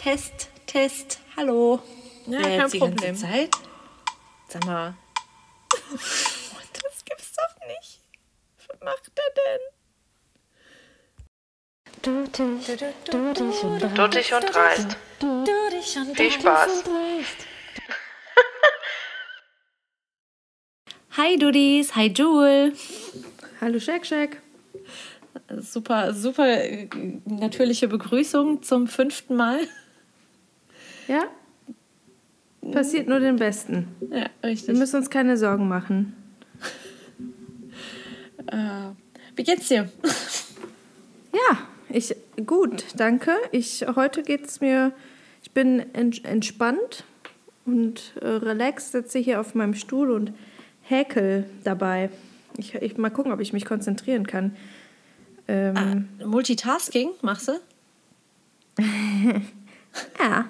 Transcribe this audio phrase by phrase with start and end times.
[0.00, 1.78] Test, Test, hallo.
[2.24, 3.14] Ja, Wer kein Problem.
[3.14, 3.50] Zeit?
[4.48, 4.94] Sag mal,
[5.92, 8.00] Das gibt's doch nicht.
[8.66, 9.60] Was macht er denn?
[13.94, 14.96] Duttig und dreist.
[16.16, 16.84] Viel Spaß.
[21.10, 22.72] hi Dudis, hi Jewel.
[23.60, 24.40] Hallo Shake Shack.
[25.58, 26.88] Super, super äh,
[27.26, 29.68] natürliche Begrüßung zum fünften Mal.
[31.10, 31.24] Ja?
[32.70, 33.88] Passiert nur den Besten.
[34.12, 34.78] Ja, Wir richtig.
[34.78, 36.14] müssen uns keine Sorgen machen.
[38.46, 38.90] Äh,
[39.36, 39.88] wie geht's dir?
[41.32, 41.58] Ja,
[41.90, 43.32] ich gut, danke.
[43.52, 44.92] Ich heute geht's mir.
[45.42, 47.04] Ich bin ent, entspannt
[47.66, 50.32] und äh, relaxed, sitze hier auf meinem Stuhl und
[50.82, 52.10] häkel dabei.
[52.56, 54.56] Ich, ich mal gucken, ob ich mich konzentrieren kann.
[55.46, 57.52] Ähm, Multitasking machst du?
[60.18, 60.48] Ja,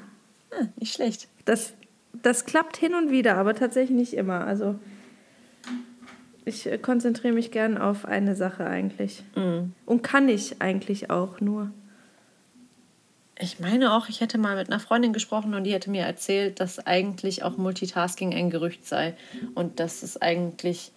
[0.52, 1.28] Ah, nicht schlecht.
[1.44, 1.74] das,
[2.22, 4.44] das klappt hin und wieder, aber tatsächlich nicht immer.
[4.46, 4.76] Also
[6.44, 9.22] ich äh, konzentriere mich gern auf eine Sache eigentlich.
[9.86, 11.70] Und kann ich eigentlich auch nur.
[13.38, 16.60] Ich meine auch, ich hätte mal mit einer Freundin gesprochen und die hätte mir erzählt,
[16.60, 19.14] dass eigentlich auch Multitasking ein Gerücht sei.
[19.54, 20.92] Und dass es eigentlich,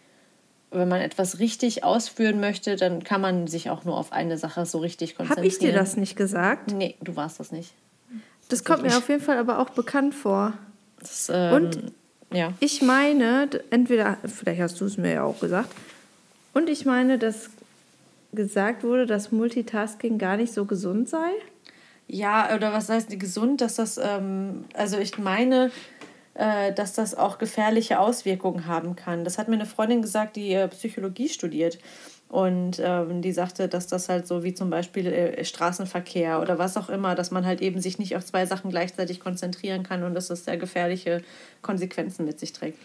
[0.71, 4.65] wenn man etwas richtig ausführen möchte, dann kann man sich auch nur auf eine Sache
[4.65, 5.37] so richtig konzentrieren.
[5.37, 6.73] Habe ich dir das nicht gesagt?
[6.73, 7.73] Nee, du warst das nicht.
[8.49, 10.53] Das kommt mir auf jeden Fall aber auch bekannt vor.
[10.99, 11.93] Das, ähm, Und?
[12.31, 12.53] Ja.
[12.59, 15.69] Ich meine, entweder, vielleicht hast du es mir ja auch gesagt,
[16.53, 17.49] und ich meine, dass
[18.33, 21.29] gesagt wurde, dass Multitasking gar nicht so gesund sei.
[22.07, 25.71] Ja, oder was heißt gesund, dass das, ähm, also ich meine,
[26.33, 29.23] äh, dass das auch gefährliche Auswirkungen haben kann.
[29.23, 31.79] Das hat mir eine Freundin gesagt, die äh, Psychologie studiert.
[32.33, 36.77] Und ähm, die sagte, dass das halt so wie zum Beispiel äh, Straßenverkehr oder was
[36.77, 40.15] auch immer, dass man halt eben sich nicht auf zwei Sachen gleichzeitig konzentrieren kann und
[40.15, 41.21] dass das sehr gefährliche
[41.61, 42.79] Konsequenzen mit sich trägt.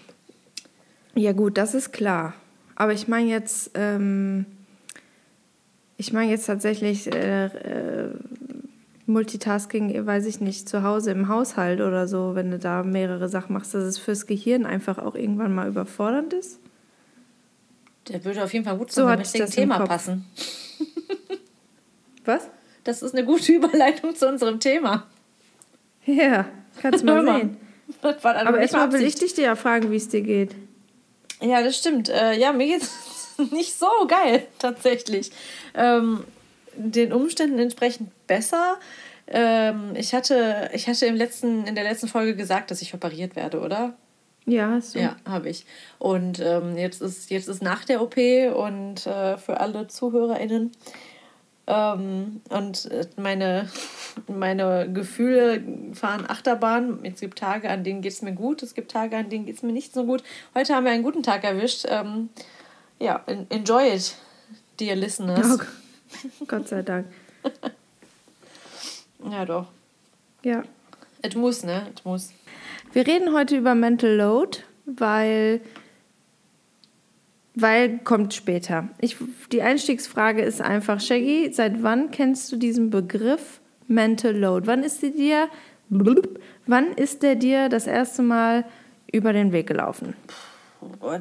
[1.15, 2.35] Ja gut, das ist klar.
[2.77, 4.45] Aber ich meine jetzt, ähm,
[5.97, 8.11] ich meine jetzt tatsächlich äh, äh,
[9.07, 13.55] Multitasking, weiß ich nicht, zu Hause im Haushalt oder so, wenn du da mehrere Sachen
[13.55, 16.61] machst, dass es fürs Gehirn einfach auch irgendwann mal überfordernd ist.
[18.09, 20.27] Der würde auf jeden Fall gut So zum heutigen das im Thema passen.
[22.25, 22.49] Was?
[22.85, 25.07] Das ist eine gute Überleitung zu unserem Thema.
[26.05, 26.47] Ja,
[26.81, 27.41] kannst mal Hör mal.
[27.41, 27.57] sehen.
[28.23, 30.55] Aber erstmal will ich dich dir ja fragen, wie es dir geht.
[31.41, 32.09] Ja, das stimmt.
[32.09, 35.31] Äh, ja, mir geht's nicht so geil, tatsächlich.
[35.75, 36.25] Ähm,
[36.75, 38.79] den Umständen entsprechend besser.
[39.27, 43.37] Ähm, ich, hatte, ich hatte im letzten, in der letzten Folge gesagt, dass ich operiert
[43.37, 43.95] werde, oder?
[44.49, 45.01] Ja, hast du.
[45.01, 45.67] Ja, habe ich.
[45.99, 50.73] Und ähm, jetzt, ist, jetzt ist nach der OP und äh, für alle ZuhörerInnen.
[51.67, 53.69] Ähm, und äh, meine,
[54.27, 57.01] meine Gefühle fahren Achterbahn.
[57.05, 58.63] Es gibt Tage, an denen geht es mir gut.
[58.63, 60.23] Es gibt Tage, an denen geht es mir nicht so gut.
[60.55, 61.85] Heute haben wir einen guten Tag erwischt.
[61.89, 62.31] Ähm,
[62.99, 64.15] ja, en- enjoy it,
[64.81, 65.59] dear listeners.
[66.41, 67.07] Oh, Gott sei Dank.
[69.31, 69.67] Ja, doch.
[70.45, 70.63] Ja.
[71.23, 71.89] Es muss, ne?
[71.97, 72.31] Es muss.
[72.93, 75.61] Wir reden heute über Mental Load, weil,
[77.55, 78.89] weil kommt später.
[79.01, 79.17] Ich,
[79.53, 84.67] die Einstiegsfrage ist einfach, Shaggy, seit wann kennst du diesen Begriff Mental Load?
[84.67, 85.49] Wann ist der dir,
[85.89, 88.65] wann ist der dir das erste Mal
[89.13, 90.15] über den Weg gelaufen?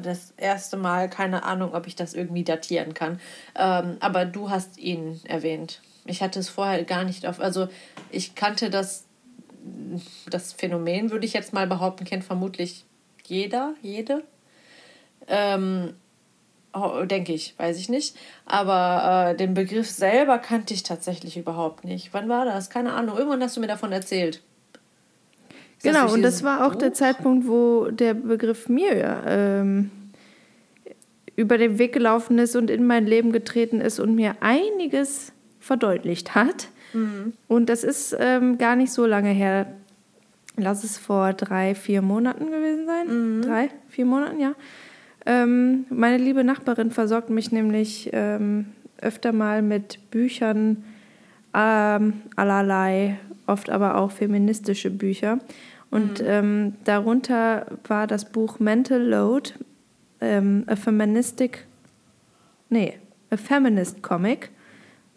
[0.02, 3.20] Das erste Mal, keine Ahnung, ob ich das irgendwie datieren kann.
[3.56, 5.80] Ähm, aber du hast ihn erwähnt.
[6.04, 7.40] Ich hatte es vorher gar nicht auf.
[7.40, 7.68] Also
[8.10, 9.07] ich kannte das,
[10.30, 12.84] das Phänomen, würde ich jetzt mal behaupten, kennt vermutlich
[13.26, 14.22] jeder, jede.
[15.26, 15.94] Ähm,
[16.72, 18.16] oh, denke ich, weiß ich nicht.
[18.46, 22.12] Aber äh, den Begriff selber kannte ich tatsächlich überhaupt nicht.
[22.12, 22.70] Wann war das?
[22.70, 23.16] Keine Ahnung.
[23.16, 24.42] Irgendwann hast du mir davon erzählt.
[25.82, 26.96] Genau, und das war auch der Buch?
[26.96, 29.90] Zeitpunkt, wo der Begriff mir ähm,
[31.36, 35.32] über den Weg gelaufen ist und in mein Leben getreten ist und mir einiges
[35.68, 36.68] verdeutlicht hat.
[37.46, 39.66] Und das ist ähm, gar nicht so lange her.
[40.56, 43.06] Lass es vor drei, vier Monaten gewesen sein.
[43.42, 44.54] Drei, vier Monaten, ja.
[45.26, 48.66] Ähm, meine liebe Nachbarin versorgt mich nämlich ähm,
[49.00, 50.84] öfter mal mit Büchern,
[51.54, 55.38] ähm, allerlei, oft aber auch feministische Bücher.
[55.90, 59.52] Und ähm, darunter war das Buch Mental Load,
[60.20, 61.66] ähm, a Feministic,
[62.70, 62.94] nee,
[63.30, 64.50] a Feminist Comic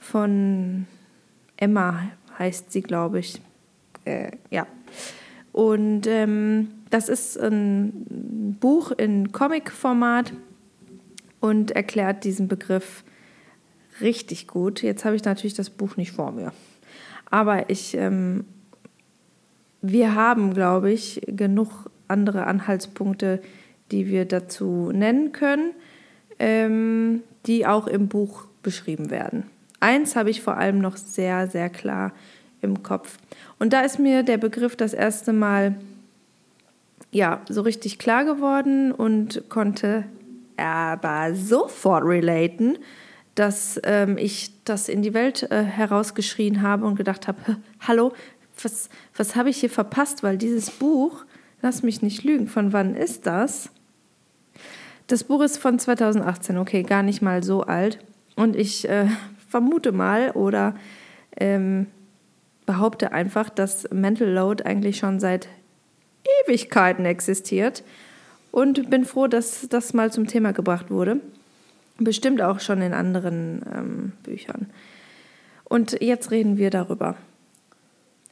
[0.02, 0.86] von
[1.56, 3.42] Emma heißt sie, glaube ich.
[4.04, 4.68] Äh, ja.
[5.54, 10.34] Und ähm, das ist ein Buch in Comic-Format
[11.40, 13.06] und erklärt diesen Begriff
[14.02, 14.82] richtig gut.
[14.82, 16.52] Jetzt habe ich natürlich das Buch nicht vor mir.
[17.30, 18.44] Aber ich ähm,
[19.82, 23.42] wir haben, glaube ich, genug andere Anhaltspunkte,
[23.92, 25.72] die wir dazu nennen können,
[26.38, 29.46] ähm, die auch im Buch beschrieben werden.
[29.82, 32.14] Eins habe ich vor allem noch sehr, sehr klar
[32.62, 33.18] im Kopf.
[33.60, 35.76] Und da ist mir der Begriff das erste Mal
[37.12, 40.06] ja so richtig klar geworden und konnte
[40.56, 42.78] aber sofort relaten,
[43.36, 48.14] dass ähm, ich das in die Welt äh, herausgeschrien habe und gedacht habe, hallo,
[48.62, 50.22] was, was habe ich hier verpasst?
[50.22, 51.26] Weil dieses Buch,
[51.64, 53.72] lass mich nicht lügen, von wann ist das?
[55.08, 57.98] Das Buch ist von 2018, okay, gar nicht mal so alt.
[58.36, 59.08] Und ich äh,
[59.52, 60.76] vermute mal oder
[61.38, 61.88] ähm,
[62.66, 65.50] behaupte einfach, dass Mental Load eigentlich schon seit
[66.46, 67.84] Ewigkeiten existiert.
[68.52, 71.22] Und bin froh, dass das mal zum Thema gebracht wurde.
[71.98, 74.70] Bestimmt auch schon in anderen ähm, Büchern.
[75.66, 77.16] Und jetzt reden wir darüber.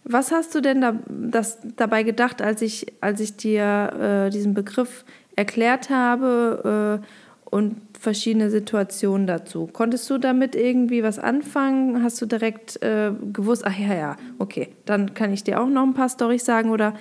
[0.04, 4.54] Was hast du denn da, das, dabei gedacht, als ich, als ich dir äh, diesen
[4.54, 5.06] Begriff
[5.36, 7.06] erklärt habe äh,
[7.50, 9.68] und verschiedene Situationen dazu?
[9.68, 12.04] Konntest du damit irgendwie was anfangen?
[12.04, 15.84] Hast du direkt äh, gewusst, ach ja, ja, okay, dann kann ich dir auch noch
[15.84, 16.94] ein paar Storys sagen oder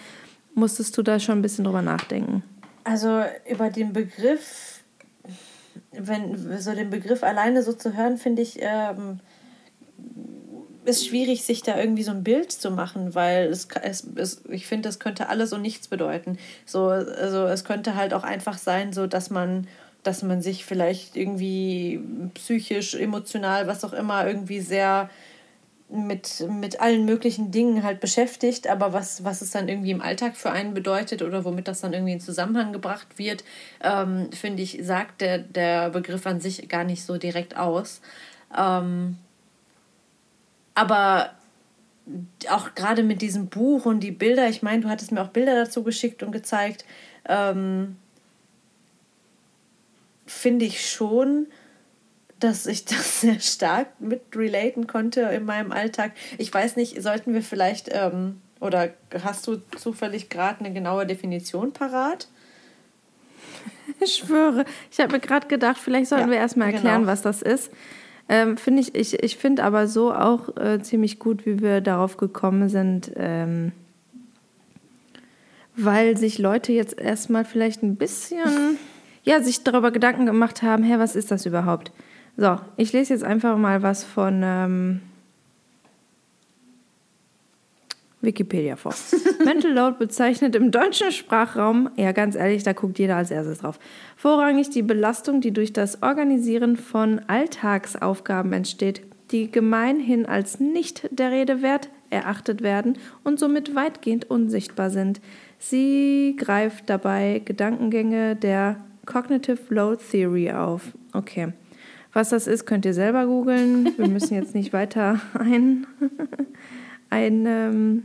[0.55, 2.43] musstest du da schon ein bisschen drüber nachdenken?
[2.85, 4.81] Also über den Begriff,
[5.93, 9.21] wenn so den Begriff alleine so zu hören, finde ich, ähm,
[10.89, 14.67] ist schwierig, sich da irgendwie so ein Bild zu machen, weil es, es, es ich
[14.67, 16.39] finde, das könnte alles und nichts bedeuten.
[16.65, 19.67] So, also es könnte halt auch einfach sein, so dass man,
[20.09, 22.01] dass man sich vielleicht irgendwie
[22.33, 25.11] psychisch, emotional, was auch immer, irgendwie sehr
[25.91, 30.37] mit, mit allen möglichen Dingen halt beschäftigt, aber was, was es dann irgendwie im Alltag
[30.37, 33.45] für einen bedeutet oder womit das dann irgendwie in Zusammenhang gebracht wird,
[33.83, 38.01] ähm, finde ich, sagt der, der Begriff an sich gar nicht so direkt aus.
[38.57, 39.19] Ähm,
[40.75, 41.33] aber
[42.49, 45.55] auch gerade mit diesem Buch und die Bilder, ich meine, du hattest mir auch Bilder
[45.55, 46.87] dazu geschickt und gezeigt,
[47.29, 47.97] ähm,
[50.29, 51.47] finde ich schon,
[52.41, 56.13] dass ich das sehr stark mit relaten konnte in meinem Alltag.
[56.39, 58.91] Ich weiß nicht, sollten wir vielleicht, ähm, oder
[59.23, 62.29] hast du zufällig gerade eine genaue Definition parat?
[64.01, 67.11] Ich schwöre, ich habe mir gerade gedacht, vielleicht sollten ja, wir erstmal erklären, genau.
[67.11, 67.71] was das ist.
[68.29, 72.19] Ähm, finde ich, ich, ich finde aber so auch äh, ziemlich gut, wie wir darauf
[72.19, 73.73] gekommen sind, ähm,
[75.75, 78.79] weil sich Leute jetzt erstmal vielleicht ein bisschen,
[79.29, 81.93] ja, sich darüber Gedanken gemacht haben, hä, was ist das überhaupt?
[82.39, 85.01] So, ich lese jetzt einfach mal was von ähm,
[88.23, 88.95] Wikipedia vor.
[89.45, 93.79] Mental Load bezeichnet im deutschen Sprachraum, ja ganz ehrlich, da guckt jeder als erstes drauf,
[94.17, 101.33] vorrangig die Belastung, die durch das Organisieren von Alltagsaufgaben entsteht, die gemeinhin als nicht der
[101.33, 105.21] Rede wert erachtet werden und somit weitgehend unsichtbar sind.
[105.59, 110.93] Sie greift dabei Gedankengänge der Cognitive Load Theory auf.
[111.15, 111.55] Okay.
[112.13, 113.97] Was das ist, könnt ihr selber googeln.
[113.97, 115.87] Wir müssen jetzt nicht weiter ein,
[117.11, 118.03] ein ähm,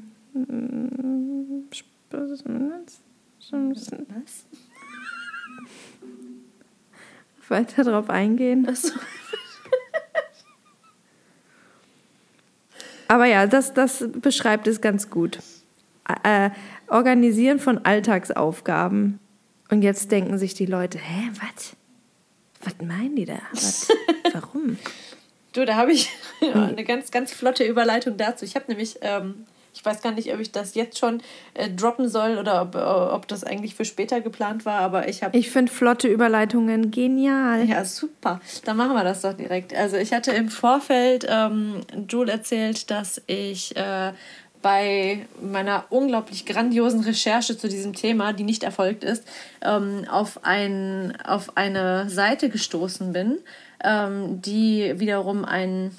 [4.16, 4.46] was?
[7.50, 8.68] weiter darauf eingehen.
[8.68, 8.94] Achso.
[13.10, 15.40] Aber ja, das, das beschreibt es ganz gut.
[16.24, 16.50] Äh,
[16.88, 19.20] Organisieren von Alltagsaufgaben.
[19.74, 21.76] Und jetzt denken sich die Leute, hä, was?
[22.62, 23.40] Was meinen die da?
[23.52, 23.88] Was,
[24.34, 24.78] warum?
[25.52, 26.10] du, da habe ich
[26.54, 28.46] eine ganz, ganz flotte Überleitung dazu.
[28.46, 31.24] Ich habe nämlich, ähm, ich weiß gar nicht, ob ich das jetzt schon
[31.56, 35.24] äh, droppen soll oder ob, äh, ob das eigentlich für später geplant war, aber ich
[35.24, 35.36] habe.
[35.36, 37.68] Ich finde flotte Überleitungen genial.
[37.68, 38.42] Ja, super.
[38.66, 39.74] Dann machen wir das doch direkt.
[39.74, 44.14] Also ich hatte im Vorfeld ähm, Joel erzählt, dass ich äh,
[44.64, 49.24] bei meiner unglaublich grandiosen Recherche zu diesem Thema, die nicht erfolgt ist,
[49.62, 53.38] ähm, auf, ein, auf eine Seite gestoßen bin,
[53.84, 55.96] ähm, die wiederum einen,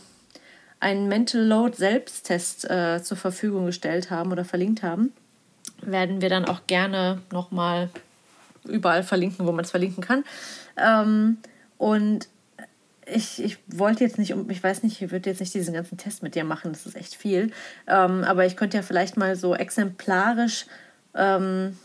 [0.81, 5.13] einen Mental Load Selbsttest äh, zur Verfügung gestellt haben oder verlinkt haben.
[5.83, 7.91] Werden wir dann auch gerne nochmal
[8.65, 10.25] überall verlinken, wo man es verlinken kann.
[10.77, 11.37] Ähm,
[11.77, 12.29] und
[13.07, 16.23] ich, ich wollte jetzt nicht, ich weiß nicht, ich würde jetzt nicht diesen ganzen Test
[16.23, 17.51] mit dir machen, das ist echt viel.
[17.87, 20.67] Ähm, aber ich könnte ja vielleicht mal so exemplarisch
[21.15, 21.77] ähm,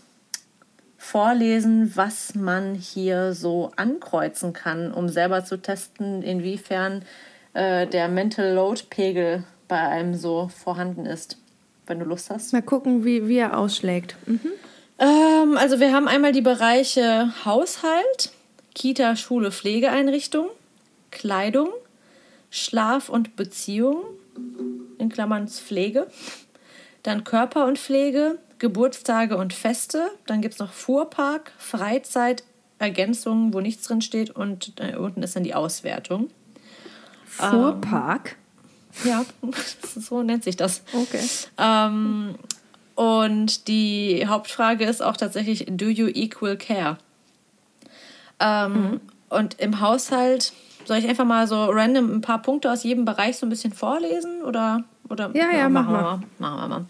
[0.98, 7.04] vorlesen, was man hier so ankreuzen kann, um selber zu testen, inwiefern
[7.54, 11.38] äh, der Mental Load Pegel bei einem so vorhanden ist.
[11.88, 12.54] Wenn du Lust hast.
[12.54, 14.16] Mal gucken, wie, wie er ausschlägt.
[14.28, 14.52] Mhm.
[15.00, 18.32] Ähm, also wir haben einmal die Bereiche Haushalt,
[18.76, 20.50] Kita, Schule, Pflegeeinrichtung.
[21.12, 21.70] Kleidung,
[22.50, 24.04] Schlaf und Beziehung,
[24.98, 26.08] in Klammern Pflege,
[27.04, 30.12] dann Körper und Pflege, Geburtstage und Feste.
[30.26, 32.44] Dann gibt es noch Fuhrpark, Freizeit,
[32.78, 34.32] Ergänzungen, wo nichts drin steht.
[34.32, 36.30] Und äh, unten ist dann die Auswertung.
[37.26, 38.36] Fuhrpark?
[39.04, 39.26] Ähm, ja,
[39.96, 40.84] so nennt sich das.
[40.92, 41.22] Okay.
[41.58, 42.36] Ähm,
[42.96, 46.98] und die Hauptfrage ist auch tatsächlich, do you equal care?
[48.40, 49.02] Ähm, mhm.
[49.30, 50.54] Und im Haushalt,
[50.86, 53.74] soll ich einfach mal so random ein paar Punkte aus jedem Bereich so ein bisschen
[53.74, 54.42] vorlesen?
[54.44, 56.22] Oder, oder ja, ja, machen wir mal.
[56.40, 56.86] Machen wir mal.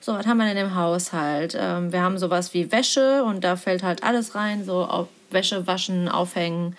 [0.00, 1.56] So, was haben wir denn im Haushalt?
[1.58, 5.66] Ähm, wir haben sowas wie Wäsche und da fällt halt alles rein, so auf Wäsche
[5.66, 6.76] waschen, aufhängen,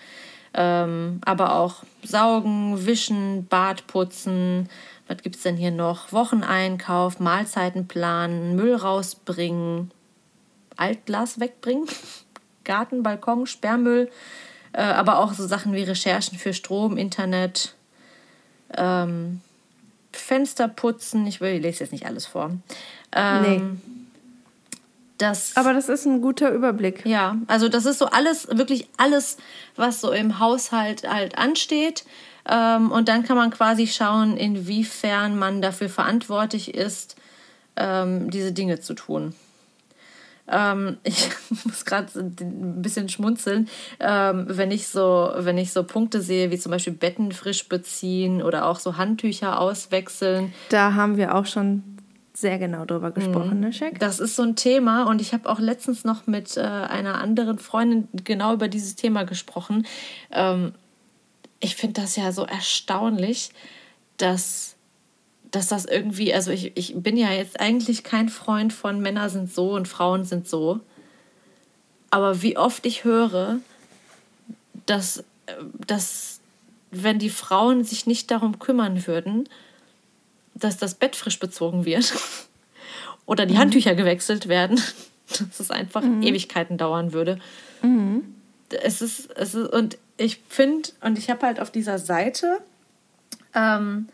[0.54, 4.68] ähm, aber auch saugen, wischen, Bad putzen.
[5.08, 6.12] Was gibt es denn hier noch?
[6.12, 9.90] Wocheneinkauf, Mahlzeiten planen, Müll rausbringen,
[10.76, 11.86] Altglas wegbringen,
[12.64, 14.10] Garten, Balkon, Sperrmüll,
[14.72, 17.74] äh, aber auch so Sachen wie Recherchen für Strom, Internet,
[18.76, 19.40] ähm,
[20.12, 21.26] Fenster putzen.
[21.26, 22.52] Ich, will, ich lese jetzt nicht alles vor.
[23.12, 23.62] Ähm, nee.
[25.18, 27.06] Das, Aber das ist ein guter Überblick.
[27.06, 29.38] Ja, also das ist so alles, wirklich alles,
[29.74, 32.04] was so im Haushalt halt ansteht.
[32.48, 37.16] Ähm, und dann kann man quasi schauen, inwiefern man dafür verantwortlich ist,
[37.76, 39.34] ähm, diese Dinge zu tun.
[40.48, 41.28] Ähm, ich
[41.64, 43.68] muss gerade ein bisschen schmunzeln,
[44.00, 48.42] ähm, wenn, ich so, wenn ich so Punkte sehe, wie zum Beispiel Betten frisch beziehen
[48.42, 50.52] oder auch so Handtücher auswechseln.
[50.68, 51.82] Da haben wir auch schon
[52.36, 53.98] sehr genau drüber gesprochen, ne, Shaq?
[53.98, 57.58] Das ist so ein Thema und ich habe auch letztens noch mit äh, einer anderen
[57.58, 59.86] Freundin genau über dieses Thema gesprochen.
[60.30, 60.72] Ähm,
[61.60, 63.50] ich finde das ja so erstaunlich,
[64.18, 64.75] dass,
[65.56, 69.50] dass das irgendwie, also ich, ich bin ja jetzt eigentlich kein Freund von Männer sind
[69.50, 70.80] so und Frauen sind so.
[72.10, 73.56] Aber wie oft ich höre,
[74.84, 75.24] dass,
[75.86, 76.40] dass
[76.90, 79.48] wenn die Frauen sich nicht darum kümmern würden,
[80.52, 82.12] dass das Bett frisch bezogen wird
[83.24, 83.60] oder die mhm.
[83.60, 84.78] Handtücher gewechselt werden,
[85.38, 86.22] dass es einfach mhm.
[86.22, 87.38] Ewigkeiten dauern würde.
[87.80, 88.34] Mhm.
[88.82, 92.58] Es ist, es ist, und ich finde, und ich habe halt auf dieser Seite,
[93.54, 94.08] ähm,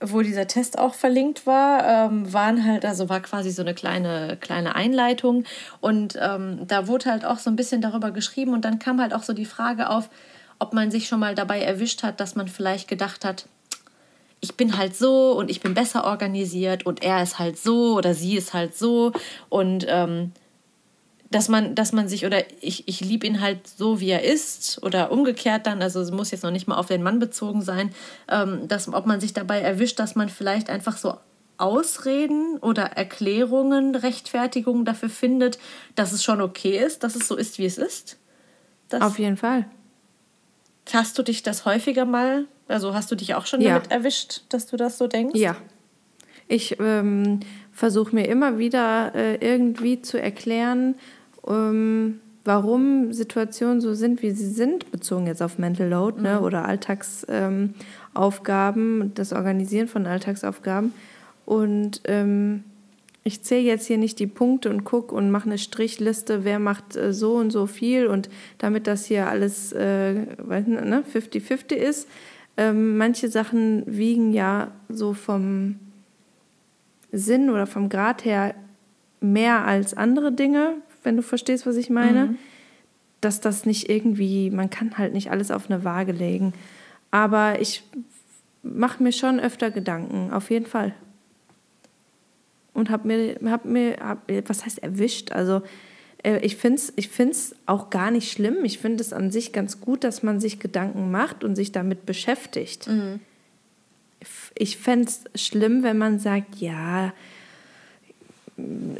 [0.00, 4.36] wo dieser Test auch verlinkt war, ähm, waren halt, also war quasi so eine kleine,
[4.40, 5.44] kleine Einleitung.
[5.80, 9.12] Und ähm, da wurde halt auch so ein bisschen darüber geschrieben und dann kam halt
[9.14, 10.08] auch so die Frage auf,
[10.58, 13.46] ob man sich schon mal dabei erwischt hat, dass man vielleicht gedacht hat,
[14.40, 18.14] ich bin halt so und ich bin besser organisiert und er ist halt so oder
[18.14, 19.12] sie ist halt so.
[19.48, 20.32] Und ähm,
[21.30, 24.82] dass man, dass man sich oder ich, ich liebe ihn halt so, wie er ist
[24.82, 27.90] oder umgekehrt dann, also es muss jetzt noch nicht mal auf den Mann bezogen sein,
[28.28, 31.16] ähm, dass, ob man sich dabei erwischt, dass man vielleicht einfach so
[31.56, 35.58] Ausreden oder Erklärungen, Rechtfertigungen dafür findet,
[35.94, 38.16] dass es schon okay ist, dass es so ist, wie es ist.
[38.88, 39.66] Das auf jeden Fall.
[40.92, 43.74] Hast du dich das häufiger mal also hast du dich auch schon ja.
[43.74, 45.38] damit erwischt, dass du das so denkst?
[45.38, 45.56] Ja.
[46.46, 47.40] Ich ähm,
[47.72, 50.94] versuche mir immer wieder äh, irgendwie zu erklären,
[51.46, 56.36] ähm, warum Situationen so sind, wie sie sind, bezogen jetzt auf Mental Load ne, mhm.
[56.36, 60.92] ne, oder Alltagsaufgaben, ähm, das Organisieren von Alltagsaufgaben.
[61.46, 62.64] Und ähm,
[63.22, 66.96] ich zähle jetzt hier nicht die Punkte und gucke und mache eine Strichliste, wer macht
[66.96, 72.08] äh, so und so viel und damit das hier alles äh, 50-50 ne, ist,
[72.56, 75.76] ähm, manche Sachen wiegen ja so vom
[77.12, 78.54] Sinn oder vom Grad her
[79.20, 82.26] mehr als andere Dinge, wenn du verstehst, was ich meine.
[82.26, 82.38] Mhm.
[83.20, 86.54] Dass das nicht irgendwie, man kann halt nicht alles auf eine Waage legen.
[87.10, 87.82] Aber ich
[88.62, 90.94] mache mir schon öfter Gedanken, auf jeden Fall.
[92.72, 95.32] Und habe mir, hab mir hab, was heißt erwischt?
[95.32, 95.62] Also
[96.22, 98.64] äh, ich finde es ich find's auch gar nicht schlimm.
[98.64, 102.06] Ich finde es an sich ganz gut, dass man sich Gedanken macht und sich damit
[102.06, 102.86] beschäftigt.
[102.86, 103.20] Mhm.
[104.54, 107.12] Ich fände es schlimm, wenn man sagt, ja,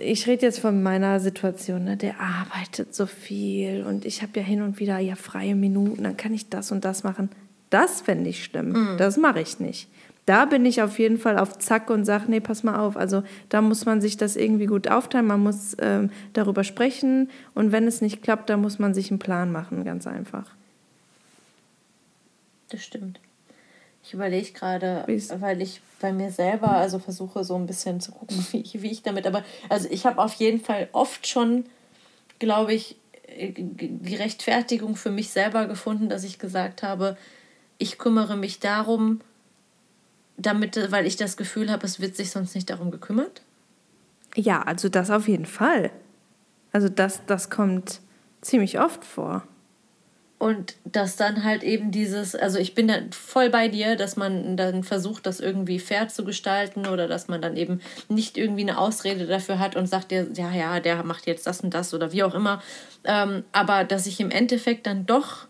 [0.01, 1.97] ich rede jetzt von meiner Situation, ne?
[1.97, 6.17] der arbeitet so viel und ich habe ja hin und wieder ja freie Minuten, dann
[6.17, 7.31] kann ich das und das machen.
[7.71, 8.71] Das fände ich schlimm.
[8.71, 8.97] Mhm.
[8.99, 9.89] Das mache ich nicht
[10.31, 12.97] da bin ich auf jeden Fall auf Zack und sage, nee, pass mal auf.
[12.97, 17.73] Also da muss man sich das irgendwie gut aufteilen, man muss ähm, darüber sprechen und
[17.73, 20.55] wenn es nicht klappt, dann muss man sich einen Plan machen, ganz einfach.
[22.69, 23.19] Das stimmt.
[24.03, 25.05] Ich überlege gerade,
[25.41, 28.91] weil ich bei mir selber also versuche so ein bisschen zu gucken, wie ich, wie
[28.91, 31.67] ich damit, aber also ich habe auf jeden Fall oft schon,
[32.39, 37.17] glaube ich, äh, die Rechtfertigung für mich selber gefunden, dass ich gesagt habe,
[37.79, 39.21] ich kümmere mich darum,
[40.37, 43.43] damit, weil ich das Gefühl habe, es wird sich sonst nicht darum gekümmert?
[44.35, 45.91] Ja, also das auf jeden Fall.
[46.73, 48.01] Also das, das kommt
[48.41, 49.47] ziemlich oft vor.
[50.41, 54.57] Und dass dann halt eben dieses, also ich bin da voll bei dir, dass man
[54.57, 58.79] dann versucht, das irgendwie fair zu gestalten oder dass man dann eben nicht irgendwie eine
[58.79, 62.23] Ausrede dafür hat und sagt, ja, ja, der macht jetzt das und das oder wie
[62.23, 62.63] auch immer.
[63.05, 65.47] Ähm, aber dass ich im Endeffekt dann doch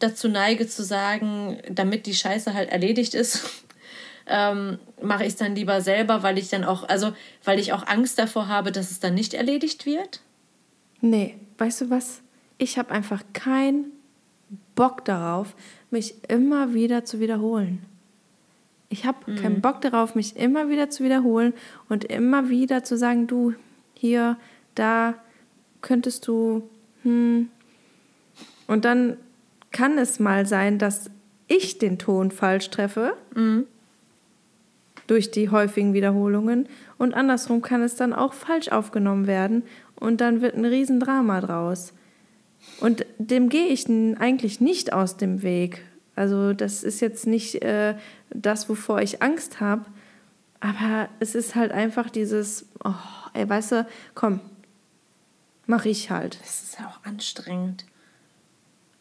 [0.00, 3.64] dazu neige zu sagen, damit die Scheiße halt erledigt ist,
[4.26, 7.86] ähm, mache ich es dann lieber selber, weil ich dann auch, also weil ich auch
[7.86, 10.20] Angst davor habe, dass es dann nicht erledigt wird.
[11.00, 12.20] Nee, weißt du was?
[12.58, 13.95] Ich habe einfach keinen
[14.74, 15.54] Bock darauf,
[15.90, 17.84] mich immer wieder zu wiederholen.
[18.88, 19.36] Ich habe mhm.
[19.36, 21.54] keinen Bock darauf, mich immer wieder zu wiederholen
[21.88, 23.54] und immer wieder zu sagen, du,
[23.94, 24.36] hier,
[24.74, 25.14] da,
[25.80, 26.68] könntest du,
[27.02, 27.48] hm.
[28.66, 29.16] Und dann
[29.70, 31.10] kann es mal sein, dass
[31.46, 33.14] ich den Ton falsch treffe.
[33.34, 33.66] Mhm.
[35.06, 36.68] Durch die häufigen Wiederholungen.
[36.98, 39.62] Und andersrum kann es dann auch falsch aufgenommen werden.
[40.00, 41.92] Und dann wird ein Riesendrama draus.
[42.80, 45.84] Und dem gehe ich eigentlich nicht aus dem Weg.
[46.14, 47.94] Also das ist jetzt nicht äh,
[48.30, 49.84] das, wovor ich Angst habe.
[50.60, 52.92] Aber es ist halt einfach dieses, oh,
[53.34, 54.40] ey, weißt du, komm,
[55.66, 56.38] mach ich halt.
[56.40, 57.84] Das ist ja auch anstrengend.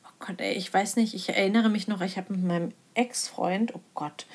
[0.03, 3.73] Oh Gott, ey, ich weiß nicht, ich erinnere mich noch, ich habe mit meinem Ex-Freund,
[3.75, 4.25] oh Gott,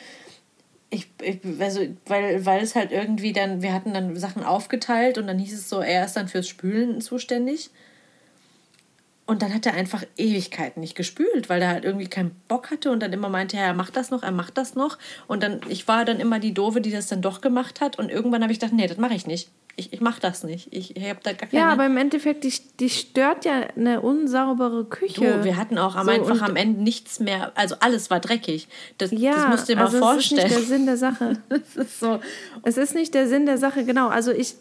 [0.90, 5.28] ich, ich, also, weil, weil es halt irgendwie dann, wir hatten dann Sachen aufgeteilt und
[5.28, 7.70] dann hieß es so, er ist dann fürs Spülen zuständig.
[9.30, 12.90] Und dann hat er einfach Ewigkeiten nicht gespült, weil er halt irgendwie keinen Bock hatte
[12.90, 14.98] und dann immer meinte, ja, er macht das noch, er macht das noch.
[15.28, 17.96] Und dann, ich war dann immer die Doofe, die das dann doch gemacht hat.
[17.96, 19.48] Und irgendwann habe ich gedacht, nee, das mache ich nicht
[19.80, 20.68] ich, ich mache das nicht.
[20.72, 21.62] Ich, ich habe da gar keine...
[21.62, 25.38] Ja, aber im Endeffekt, die, die stört ja eine unsaubere Küche.
[25.38, 28.68] Du, wir hatten auch am so, einfach am Ende nichts mehr, also alles war dreckig.
[28.98, 30.42] Das, ja, das musst du dir mal also vorstellen.
[30.42, 31.38] Das ist nicht der Sinn der Sache.
[31.48, 32.20] das ist so.
[32.62, 34.08] Es ist nicht der Sinn der Sache, genau.
[34.08, 34.54] Also ich,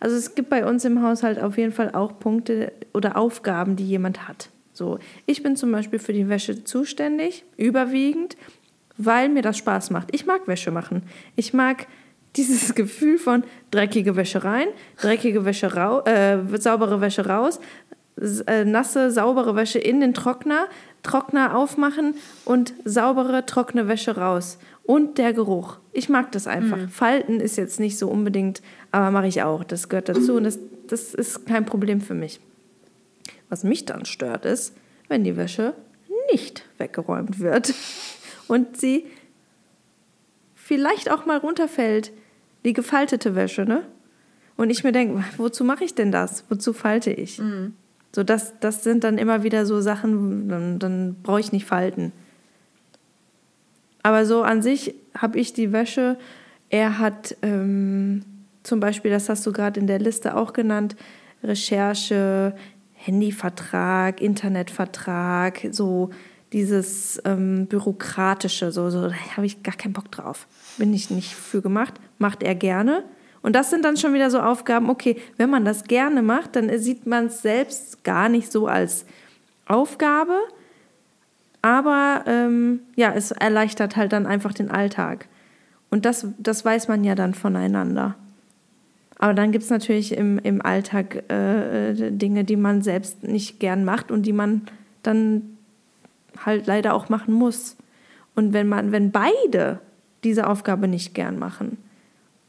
[0.00, 3.86] also es gibt bei uns im Haushalt auf jeden Fall auch Punkte oder Aufgaben, die
[3.86, 4.50] jemand hat.
[4.74, 8.36] So, ich bin zum Beispiel für die Wäsche zuständig, überwiegend,
[8.98, 10.08] weil mir das Spaß macht.
[10.12, 11.02] Ich mag Wäsche machen.
[11.36, 11.86] Ich mag
[12.36, 14.68] dieses Gefühl von dreckige Wäsche rein,
[15.00, 17.60] dreckige Wäsche raus, äh, saubere Wäsche raus,
[18.46, 20.66] äh, nasse, saubere Wäsche in den Trockner,
[21.02, 24.58] Trockner aufmachen und saubere, trockene Wäsche raus.
[24.82, 25.78] Und der Geruch.
[25.92, 26.78] Ich mag das einfach.
[26.78, 26.88] Mhm.
[26.88, 29.62] Falten ist jetzt nicht so unbedingt, aber mache ich auch.
[29.62, 32.40] Das gehört dazu und das, das ist kein Problem für mich.
[33.50, 34.74] Was mich dann stört, ist,
[35.08, 35.74] wenn die Wäsche
[36.32, 37.74] nicht weggeräumt wird
[38.48, 39.06] und sie
[40.54, 42.12] vielleicht auch mal runterfällt
[42.68, 43.82] die gefaltete Wäsche, ne?
[44.56, 46.44] Und ich mir denke, wozu mache ich denn das?
[46.48, 47.38] Wozu falte ich?
[47.38, 47.74] Mhm.
[48.14, 52.12] So, das, das sind dann immer wieder so Sachen, dann, dann brauche ich nicht falten.
[54.02, 56.18] Aber so an sich habe ich die Wäsche,
[56.70, 58.22] er hat ähm,
[58.62, 60.96] zum Beispiel, das hast du gerade in der Liste auch genannt,
[61.42, 62.54] Recherche,
[62.94, 66.10] Handyvertrag, Internetvertrag, so
[66.52, 70.46] dieses ähm, bürokratische, so, so da habe ich gar keinen Bock drauf.
[70.78, 73.04] Bin ich nicht für gemacht, macht er gerne.
[73.42, 76.76] Und das sind dann schon wieder so Aufgaben, okay, wenn man das gerne macht, dann
[76.78, 79.04] sieht man es selbst gar nicht so als
[79.66, 80.36] Aufgabe,
[81.62, 85.28] aber ähm, ja, es erleichtert halt dann einfach den Alltag.
[85.90, 88.16] Und das, das weiß man ja dann voneinander.
[89.18, 93.84] Aber dann gibt es natürlich im, im Alltag äh, Dinge, die man selbst nicht gern
[93.84, 94.62] macht und die man
[95.02, 95.56] dann
[96.44, 97.76] halt leider auch machen muss.
[98.36, 99.80] Und wenn man, wenn beide
[100.24, 101.78] diese Aufgabe nicht gern machen,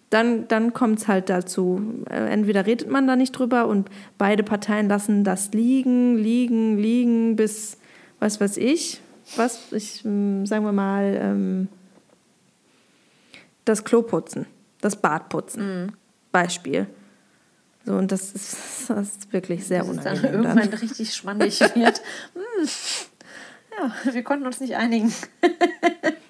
[0.10, 2.04] dann, dann kommt es halt dazu.
[2.10, 7.36] Äh, entweder redet man da nicht drüber und beide Parteien lassen das liegen, liegen, liegen,
[7.36, 7.78] bis
[8.20, 9.02] was weiß ich,
[9.36, 11.68] was, ich, hm, sagen wir mal, ähm,
[13.66, 14.46] das Klo putzen,
[14.82, 15.84] das Bad putzen.
[15.84, 15.94] Mhm.
[16.32, 16.88] Beispiel.
[17.86, 18.58] So, und das ist,
[18.90, 20.22] das ist wirklich sehr das unangenehm.
[20.22, 20.80] Dann irgendwann dann.
[20.80, 22.02] richtig schwannig wird.
[22.34, 22.68] Hm.
[23.78, 25.14] Ja, wir konnten uns nicht einigen.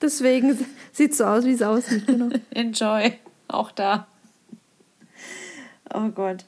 [0.00, 0.56] Deswegen
[0.92, 2.06] sieht es so aus, wie es aussieht.
[2.06, 2.28] Genau.
[2.50, 3.12] Enjoy.
[3.48, 4.06] Auch da.
[5.92, 6.44] Oh Gott.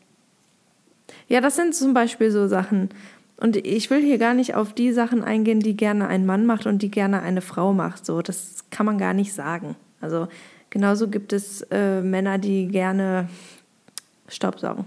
[1.28, 2.90] Ja, das sind zum Beispiel so Sachen.
[3.36, 6.66] Und ich will hier gar nicht auf die Sachen eingehen, die gerne ein Mann macht
[6.66, 8.04] und die gerne eine Frau macht.
[8.04, 9.76] So, das kann man gar nicht sagen.
[10.00, 10.28] Also
[10.68, 13.28] genauso gibt es äh, Männer, die gerne
[14.28, 14.84] Staubsaugen.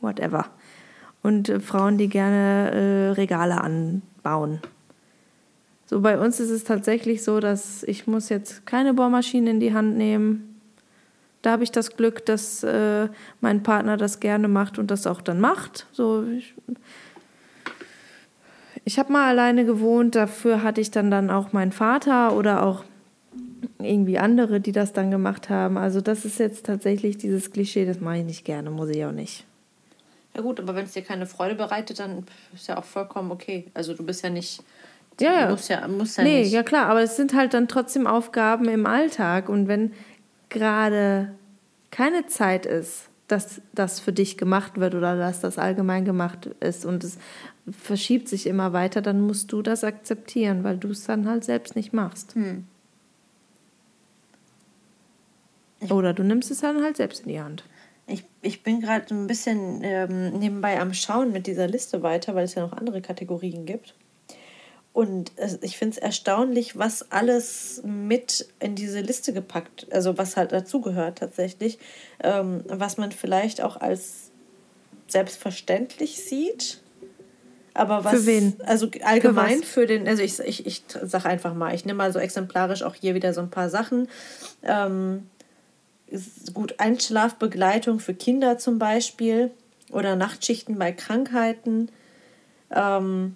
[0.00, 0.46] Whatever.
[1.22, 4.60] Und äh, Frauen, die gerne äh, Regale anbauen.
[5.86, 9.74] So bei uns ist es tatsächlich so, dass ich muss jetzt keine Bohrmaschine in die
[9.74, 10.60] Hand nehmen.
[11.42, 13.08] Da habe ich das Glück, dass äh,
[13.40, 15.86] mein Partner das gerne macht und das auch dann macht.
[15.92, 16.54] So ich,
[18.84, 22.84] ich habe mal alleine gewohnt, dafür hatte ich dann dann auch meinen Vater oder auch
[23.78, 25.76] irgendwie andere, die das dann gemacht haben.
[25.76, 29.12] Also das ist jetzt tatsächlich dieses Klischee, das mache ich nicht gerne, muss ich auch
[29.12, 29.44] nicht.
[30.34, 33.66] Ja gut, aber wenn es dir keine Freude bereitet, dann ist ja auch vollkommen okay.
[33.74, 34.62] Also du bist ja nicht.
[35.20, 35.50] Ja, ja.
[35.50, 36.52] Musst ja, musst ja nee, nicht.
[36.52, 39.48] ja klar, aber es sind halt dann trotzdem Aufgaben im Alltag.
[39.48, 39.92] Und wenn
[40.48, 41.34] gerade
[41.90, 46.84] keine Zeit ist, dass das für dich gemacht wird oder dass das allgemein gemacht ist
[46.84, 47.18] und es
[47.70, 51.76] verschiebt sich immer weiter, dann musst du das akzeptieren, weil du es dann halt selbst
[51.76, 52.34] nicht machst.
[52.34, 52.66] Hm.
[55.90, 57.64] Oder du nimmst es dann halt selbst in die Hand.
[58.06, 62.44] Ich, ich bin gerade ein bisschen ähm, nebenbei am Schauen mit dieser Liste weiter, weil
[62.44, 63.94] es ja noch andere Kategorien gibt.
[64.94, 70.52] Und ich finde es erstaunlich, was alles mit in diese Liste gepackt, also was halt
[70.52, 71.80] dazugehört tatsächlich,
[72.22, 74.30] ähm, was man vielleicht auch als
[75.08, 76.80] selbstverständlich sieht.
[77.74, 78.54] Aber was, Für wen?
[78.64, 79.68] Also allgemein was?
[79.68, 82.94] für, den, also ich, ich, ich sag einfach mal, ich nehme mal so exemplarisch auch
[82.94, 84.06] hier wieder so ein paar Sachen.
[84.62, 85.28] Ähm,
[86.52, 89.50] gut, Einschlafbegleitung für Kinder zum Beispiel
[89.90, 91.88] oder Nachtschichten bei Krankheiten.
[92.70, 93.34] Ähm,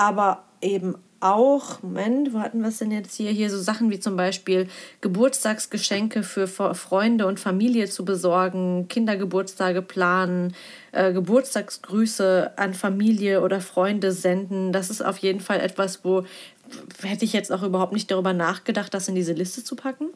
[0.00, 3.30] aber eben auch, Moment, wo hatten wir es denn jetzt hier?
[3.30, 4.66] Hier so Sachen wie zum Beispiel
[5.02, 10.54] Geburtstagsgeschenke für Fre- Freunde und Familie zu besorgen, Kindergeburtstage planen,
[10.92, 14.72] äh, Geburtstagsgrüße an Familie oder Freunde senden.
[14.72, 16.24] Das ist auf jeden Fall etwas, wo
[17.02, 20.06] hätte ich jetzt auch überhaupt nicht darüber nachgedacht, das in diese Liste zu packen.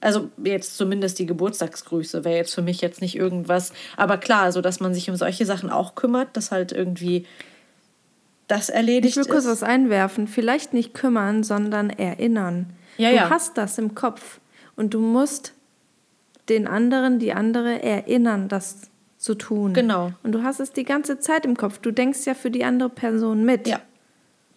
[0.00, 3.72] Also jetzt zumindest die Geburtstagsgrüße wäre jetzt für mich jetzt nicht irgendwas.
[3.96, 7.26] Aber klar, so dass man sich um solche Sachen auch kümmert, dass halt irgendwie
[8.48, 9.50] das erledigt Ich will kurz ist.
[9.50, 10.26] was einwerfen.
[10.26, 12.66] Vielleicht nicht kümmern, sondern erinnern.
[12.96, 13.30] Ja, du ja.
[13.30, 14.40] hast das im Kopf
[14.74, 15.52] und du musst
[16.48, 19.74] den anderen, die andere erinnern, das zu tun.
[19.74, 20.12] Genau.
[20.22, 21.78] Und du hast es die ganze Zeit im Kopf.
[21.78, 23.68] Du denkst ja für die andere Person mit.
[23.68, 23.80] Ja.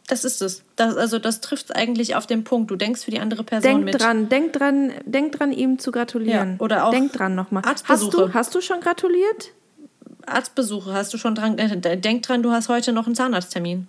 [0.08, 0.63] Das ist es.
[0.75, 2.69] Das, also das trifft eigentlich auf den Punkt.
[2.71, 4.01] Du denkst für die andere Person Denk mit.
[4.01, 6.54] dran, denk dran, denk dran, ihm zu gratulieren.
[6.54, 7.63] Ja, oder auch denk dran nochmal.
[7.65, 9.51] Hast du, hast du schon gratuliert?
[10.25, 11.57] Arztbesuche hast du schon dran.
[11.57, 13.88] Äh, denk dran, du hast heute noch einen Zahnarzttermin.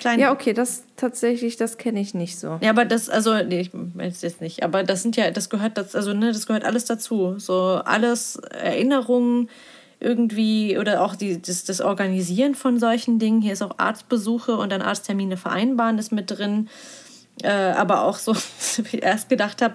[0.00, 0.20] Klein.
[0.20, 2.58] Ja, okay, das tatsächlich, das kenne ich nicht so.
[2.60, 5.76] Ja, aber das, also, nee, ich weiß jetzt nicht, aber das sind ja, das gehört,
[5.76, 7.34] das, also, ne, das gehört alles dazu.
[7.38, 9.48] So alles Erinnerungen
[10.00, 13.40] irgendwie oder auch die, das, das Organisieren von solchen Dingen.
[13.40, 16.68] Hier ist auch Arztbesuche und dann Arzttermine vereinbaren ist mit drin.
[17.42, 18.34] Äh, aber auch so,
[18.76, 19.74] wie ich erst gedacht habe,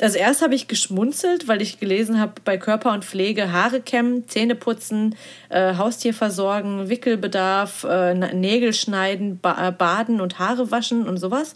[0.00, 4.28] also erst habe ich geschmunzelt, weil ich gelesen habe, bei Körper und Pflege Haare kämmen,
[4.28, 5.14] Zähne putzen,
[5.48, 11.54] äh, Haustier versorgen, Wickelbedarf, äh, Nägel schneiden, ba äh, baden und Haare waschen und sowas.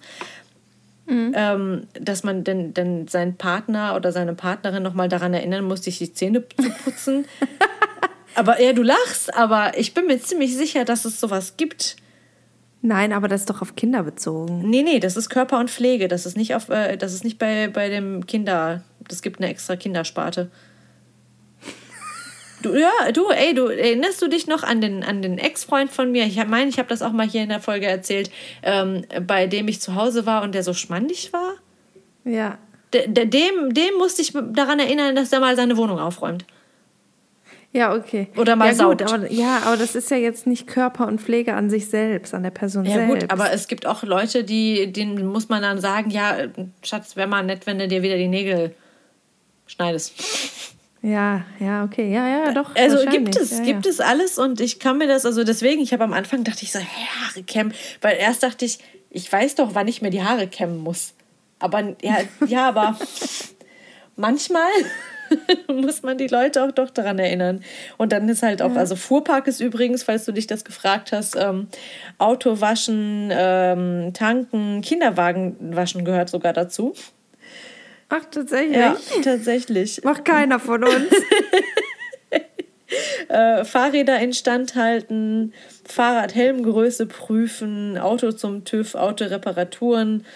[1.13, 5.99] Ähm, dass man denn, denn seinen Partner oder seine Partnerin nochmal daran erinnern muss, sich
[5.99, 7.25] die Zähne zu putzen.
[8.37, 11.97] aber ja, du lachst, aber ich bin mir ziemlich sicher, dass es sowas gibt.
[12.83, 14.69] Nein, aber das ist doch auf Kinder bezogen.
[14.69, 16.09] Nee, nee, das ist Körper und Pflege.
[16.09, 18.83] Das ist nicht auf, äh, das ist nicht bei, bei dem Kinder.
[19.07, 20.51] Das gibt eine extra Kindersparte.
[22.63, 26.13] Du, ja, du, ey, du erinnerst du dich noch an den, an den Ex-Freund von
[26.13, 26.25] mir?
[26.27, 28.31] Ich meine, ich habe das auch mal hier in der Folge erzählt,
[28.63, 31.55] ähm, bei dem ich zu Hause war und der so schmandig war.
[32.25, 32.59] Ja.
[32.93, 36.45] De, de, dem, dem musste ich daran erinnern, dass er mal seine Wohnung aufräumt.
[37.73, 38.29] Ja, okay.
[38.37, 39.03] Oder mal ja, gut, saugt.
[39.03, 42.43] aber, ja, aber das ist ja jetzt nicht Körper und Pflege an sich selbst, an
[42.43, 43.21] der Person Ja, selbst.
[43.21, 46.37] gut, aber es gibt auch Leute, die, denen muss man dann sagen: Ja,
[46.83, 48.75] Schatz, wäre mal nett, wenn du dir wieder die Nägel
[49.67, 50.15] schneidest.
[51.03, 52.13] Ja, ja, okay.
[52.13, 52.75] Ja, ja, doch.
[52.75, 53.91] Also gibt es, ja, gibt ja.
[53.91, 56.73] es alles und ich kann mir das, also deswegen, ich habe am Anfang dachte ich
[56.73, 58.81] so, Haare kämmen, weil erst dachte ich,
[59.11, 61.15] ich weiß doch, wann ich mir die Haare kämmen muss.
[61.59, 62.99] Aber ja, ja, aber
[64.17, 64.71] manchmal
[65.69, 67.63] muss man die Leute auch doch daran erinnern.
[67.97, 71.37] Und dann ist halt auch, also Fuhrpark ist übrigens, falls du dich das gefragt hast,
[71.37, 71.69] ähm,
[72.19, 76.95] Auto waschen, ähm, tanken, Kinderwagen waschen gehört sogar dazu.
[78.09, 78.77] Ach, tatsächlich?
[78.77, 80.01] Ja, tatsächlich.
[80.05, 81.13] Macht keiner von uns.
[83.29, 90.27] äh, Fahrräder instand halten, Fahrradhelmgröße prüfen, Auto zum TÜV, Autoreparaturen.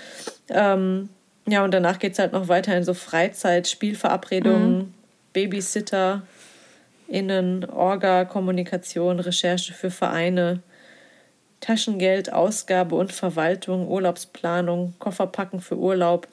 [0.49, 1.09] Ähm,
[1.47, 4.95] ja, und danach geht es halt noch weiter in so Freizeit, Spielverabredungen,
[5.33, 6.23] Babysitter,
[7.09, 10.61] Innen, Orga, Kommunikation, Recherche für Vereine,
[11.61, 16.29] Taschengeld, Ausgabe und Verwaltung, Urlaubsplanung, Kofferpacken für Urlaub,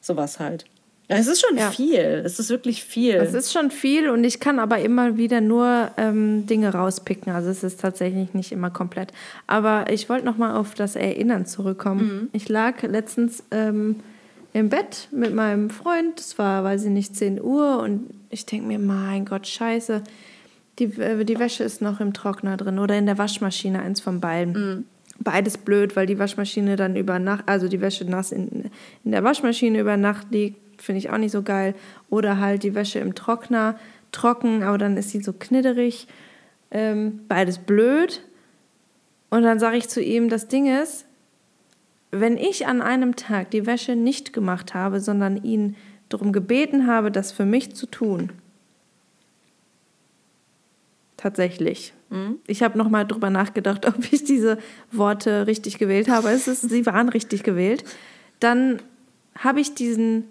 [0.00, 0.64] sowas halt.
[1.08, 1.70] Es ist schon Ja.
[1.70, 2.22] viel.
[2.24, 3.14] Es ist wirklich viel.
[3.14, 7.32] Es ist schon viel und ich kann aber immer wieder nur ähm, Dinge rauspicken.
[7.32, 9.12] Also es ist tatsächlich nicht immer komplett.
[9.46, 12.28] Aber ich wollte noch mal auf das Erinnern zurückkommen.
[12.32, 14.00] Ich lag letztens ähm,
[14.56, 16.18] im Bett mit meinem Freund.
[16.18, 20.02] Es war, weiß ich nicht, 10 Uhr und ich denke mir, mein Gott, scheiße.
[20.78, 24.20] Die, äh, die Wäsche ist noch im Trockner drin oder in der Waschmaschine, eins von
[24.20, 24.86] beiden.
[25.18, 28.70] Beides blöd, weil die Waschmaschine dann über Nacht, also die Wäsche nass in,
[29.04, 31.74] in der Waschmaschine über Nacht liegt finde ich auch nicht so geil.
[32.10, 33.78] Oder halt die Wäsche im Trockner,
[34.12, 36.06] trocken, aber dann ist sie so knitterig.
[36.70, 38.22] Ähm, beides blöd.
[39.30, 41.06] Und dann sage ich zu ihm, das Ding ist,
[42.20, 45.76] wenn ich an einem Tag die Wäsche nicht gemacht habe, sondern ihn
[46.08, 48.30] darum gebeten habe, das für mich zu tun,
[51.16, 51.92] tatsächlich.
[52.10, 52.38] Mhm.
[52.46, 54.58] Ich habe noch mal drüber nachgedacht, ob ich diese
[54.92, 56.30] Worte richtig gewählt habe.
[56.30, 57.84] Es ist, sie waren richtig gewählt.
[58.40, 58.80] Dann
[59.38, 60.24] habe ich diesen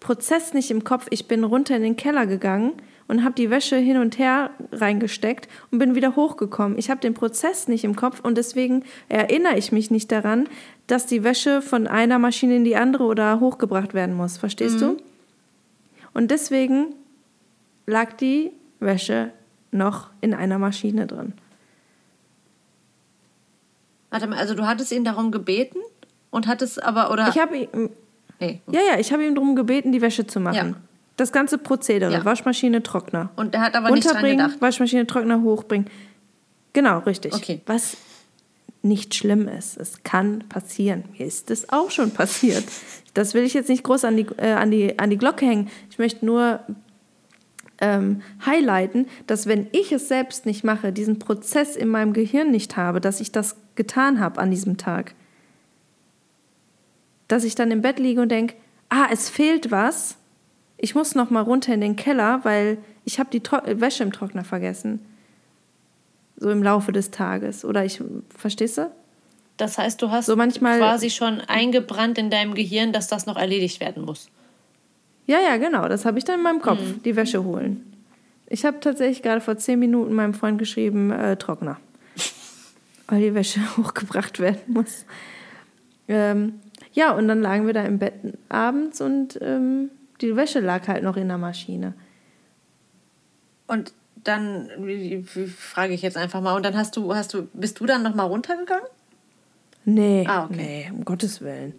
[0.00, 1.06] Prozess nicht im Kopf.
[1.10, 2.74] Ich bin runter in den Keller gegangen
[3.08, 6.78] und habe die Wäsche hin und her reingesteckt und bin wieder hochgekommen.
[6.78, 10.48] Ich habe den Prozess nicht im Kopf und deswegen erinnere ich mich nicht daran,
[10.86, 14.36] dass die Wäsche von einer Maschine in die andere oder hochgebracht werden muss.
[14.36, 14.80] Verstehst mhm.
[14.80, 14.96] du?
[16.14, 16.94] Und deswegen
[17.86, 19.32] lag die Wäsche
[19.72, 21.34] noch in einer Maschine drin.
[24.10, 25.78] Warte mal, also du hattest ihn darum gebeten
[26.30, 27.28] und hattest aber, oder?
[27.28, 27.90] Ich habe ihn.
[28.40, 28.60] Nee.
[28.70, 30.68] Ja, ja, ich habe ihn darum gebeten, die Wäsche zu machen.
[30.70, 30.74] Ja.
[31.16, 32.24] Das ganze Prozedere, ja.
[32.24, 33.30] Waschmaschine, Trockner.
[33.36, 34.60] Und er hat aber nicht dran gedacht.
[34.60, 35.88] Waschmaschine, Trockner hochbringen.
[36.74, 37.32] Genau, richtig.
[37.34, 37.62] Okay.
[37.64, 37.96] Was
[38.82, 39.76] nicht schlimm ist.
[39.76, 41.04] Es kann passieren.
[41.16, 42.64] Mir ist es auch schon passiert.
[43.14, 45.68] Das will ich jetzt nicht groß an die, äh, an die, an die Glocke hängen.
[45.90, 46.60] Ich möchte nur
[47.80, 52.76] ähm, highlighten, dass wenn ich es selbst nicht mache, diesen Prozess in meinem Gehirn nicht
[52.76, 55.14] habe, dass ich das getan habe an diesem Tag,
[57.28, 58.54] dass ich dann im Bett liege und denke,
[58.88, 60.16] ah, es fehlt was,
[60.78, 64.12] ich muss noch mal runter in den Keller, weil ich habe die Tro Wäsche im
[64.12, 65.00] Trockner vergessen.
[66.36, 67.64] So im Laufe des Tages.
[67.64, 68.02] Oder ich,
[68.36, 68.90] verstehst du?
[69.56, 73.36] Das heißt, du hast so manchmal, quasi schon eingebrannt in deinem Gehirn, dass das noch
[73.36, 74.28] erledigt werden muss.
[75.26, 75.88] Ja, ja, genau.
[75.88, 76.80] Das habe ich dann in meinem Kopf.
[76.80, 77.02] Mhm.
[77.02, 77.92] Die Wäsche holen.
[78.48, 81.80] Ich habe tatsächlich gerade vor zehn Minuten meinem Freund geschrieben, äh, Trockner.
[83.08, 85.04] Weil die Wäsche hochgebracht werden muss.
[86.06, 86.60] Ähm,
[86.92, 88.14] ja, und dann lagen wir da im Bett
[88.48, 91.94] abends und ähm, die Wäsche lag halt noch in der Maschine.
[93.66, 93.92] Und
[94.28, 94.68] dann
[95.56, 98.26] frage ich jetzt einfach mal, und dann hast du, hast du, bist du dann nochmal
[98.26, 98.86] runtergegangen?
[99.84, 100.56] Nee, ah, okay.
[100.56, 101.74] nee, um Gottes Willen.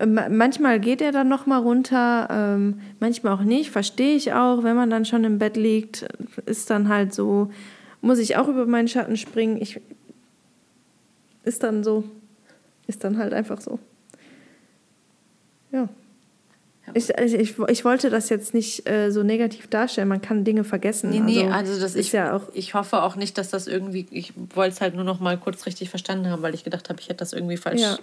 [0.00, 3.70] Ähm, manchmal geht er dann noch mal runter, ähm, manchmal auch nicht.
[3.70, 6.06] Verstehe ich auch, wenn man dann schon im Bett liegt,
[6.46, 7.50] ist dann halt so,
[8.00, 9.60] muss ich auch über meinen Schatten springen.
[9.60, 9.80] Ich
[11.44, 12.04] ist dann so,
[12.86, 13.78] ist dann halt einfach so.
[15.70, 15.88] Ja.
[16.94, 20.08] Ich, ich, ich wollte das jetzt nicht äh, so negativ darstellen.
[20.08, 21.10] Man kann Dinge vergessen.
[21.10, 22.42] Nee, nee, also, also das ist ich, ja auch.
[22.54, 24.06] Ich hoffe auch nicht, dass das irgendwie.
[24.10, 27.00] Ich wollte es halt nur noch mal kurz richtig verstanden haben, weil ich gedacht habe,
[27.00, 27.98] ich hätte das irgendwie falsch ja.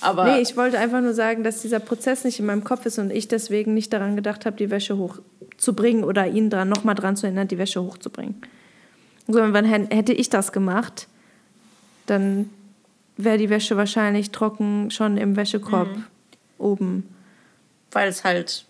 [0.00, 2.98] Aber nee, ich wollte einfach nur sagen, dass dieser Prozess nicht in meinem Kopf ist
[2.98, 7.16] und ich deswegen nicht daran gedacht habe, die Wäsche hochzubringen oder ihn dran, nochmal dran
[7.16, 8.40] zu erinnern, die Wäsche hochzubringen.
[9.28, 11.06] Sondern wenn hätte ich das gemacht,
[12.06, 12.50] dann
[13.16, 16.04] wäre die Wäsche wahrscheinlich trocken schon im Wäschekorb mhm.
[16.58, 17.08] oben.
[17.92, 18.64] Weil es halt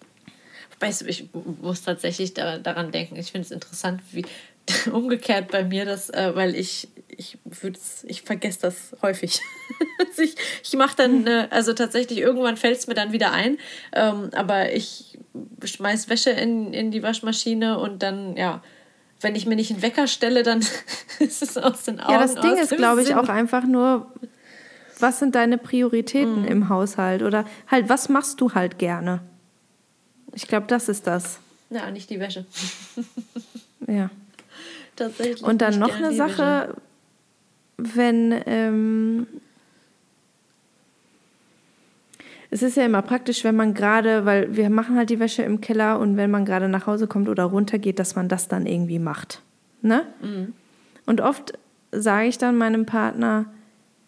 [0.81, 1.29] weißt du, ich
[1.61, 3.17] muss tatsächlich daran denken.
[3.17, 4.25] Ich finde es interessant, wie
[4.93, 7.39] umgekehrt bei mir, das, äh, weil ich, ich
[8.07, 9.41] ich vergesse das häufig.
[10.19, 13.59] ich ich mache dann, äh, also tatsächlich, irgendwann fällt es mir dann wieder ein,
[13.93, 15.19] ähm, aber ich
[15.63, 18.63] schmeiß Wäsche in, in die Waschmaschine und dann, ja,
[19.21, 20.61] wenn ich mir nicht einen Wecker stelle, dann
[21.19, 22.13] ist es aus den Augen.
[22.13, 24.11] Ja, das Ding ist, glaube ich, auch einfach nur,
[25.03, 26.49] was sind deine Prioritäten mhm.
[26.49, 29.21] im Haushalt oder halt, was machst du halt gerne?
[30.33, 31.41] Ich glaube, das ist das.
[31.71, 32.47] Ja, nicht die Wäsche.
[33.87, 34.11] ja
[35.01, 35.43] tatsächlich.
[35.43, 36.75] Und dann noch eine Sache,
[37.77, 39.27] wenn ähm,
[42.51, 45.61] es ist ja immer praktisch, wenn man gerade, weil wir machen halt die Wäsche im
[45.61, 48.99] Keller und wenn man gerade nach Hause kommt oder runtergeht, dass man das dann irgendwie
[48.99, 49.43] macht.
[49.83, 50.07] Ne?
[50.21, 50.53] Mhm.
[51.07, 51.59] Und oft
[51.93, 53.47] sage ich dann meinem Partner,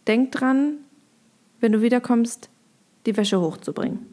[0.07, 0.79] denk dran,
[1.63, 2.51] wenn du wiederkommst,
[3.07, 4.07] die Wäsche hochzubringen.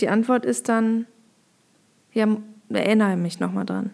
[0.00, 1.06] Die Antwort ist dann,
[2.14, 2.26] ja,
[2.70, 3.90] erinnere mich nochmal dran.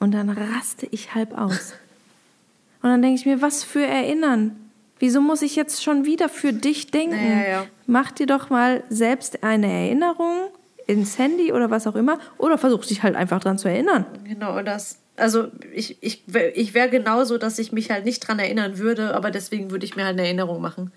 [0.00, 1.72] Und dann raste ich halb aus.
[2.82, 4.56] Und dann denke ich mir, was für Erinnern?
[5.00, 7.16] Wieso muss ich jetzt schon wieder für dich denken?
[7.16, 7.66] Ja, ja.
[7.86, 10.48] Mach dir doch mal selbst eine Erinnerung
[10.86, 14.06] ins Handy oder was auch immer oder versuch dich halt einfach dran zu erinnern.
[14.24, 14.98] Genau, das.
[15.18, 19.30] Also ich, ich, ich wäre genauso, dass ich mich halt nicht dran erinnern würde, aber
[19.30, 20.92] deswegen würde ich mir halt eine Erinnerung machen.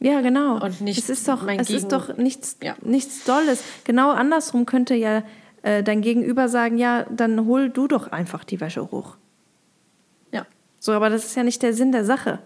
[0.00, 0.62] Ja, genau.
[0.62, 2.76] Und nicht es ist doch, es Gegen ist doch nichts, ja.
[2.82, 3.62] nichts Dolles.
[3.84, 5.24] Genau andersrum könnte ja
[5.62, 9.16] äh, dein Gegenüber sagen, ja, dann hol du doch einfach die Wäsche hoch.
[10.32, 10.46] Ja.
[10.78, 12.38] So, aber das ist ja nicht der Sinn der Sache.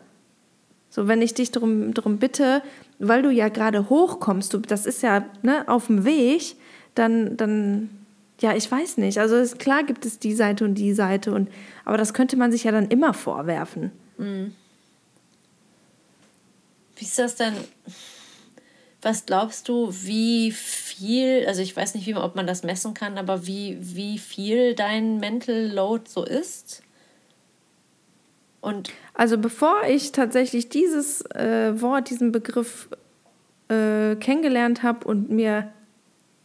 [0.89, 2.63] So, wenn ich dich darum, darum bitte,
[2.99, 6.57] weil du ja gerade hochkommst, du, das ist ja ne, auf dem Weg,
[6.95, 7.91] dann, dann,
[8.41, 9.19] ja, ich weiß nicht.
[9.19, 11.49] Also ist, klar gibt es die Seite und die Seite, und,
[11.85, 13.93] aber das könnte man sich ja dann immer vorwerfen.
[14.19, 14.55] Mhm.
[16.97, 17.55] Wie ist das denn?
[19.01, 23.19] Was glaubst du, wie viel, also ich weiß nicht, wie, ob man das messen kann,
[23.19, 26.83] aber wie, wie viel dein Mental Load so ist?
[28.61, 32.89] Und also bevor ich tatsächlich dieses äh, Wort, diesen Begriff
[33.69, 35.73] äh, kennengelernt habe und mir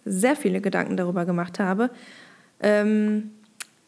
[0.08, 1.90] sehr viele Gedanken darüber gemacht habe,
[2.60, 3.32] ähm,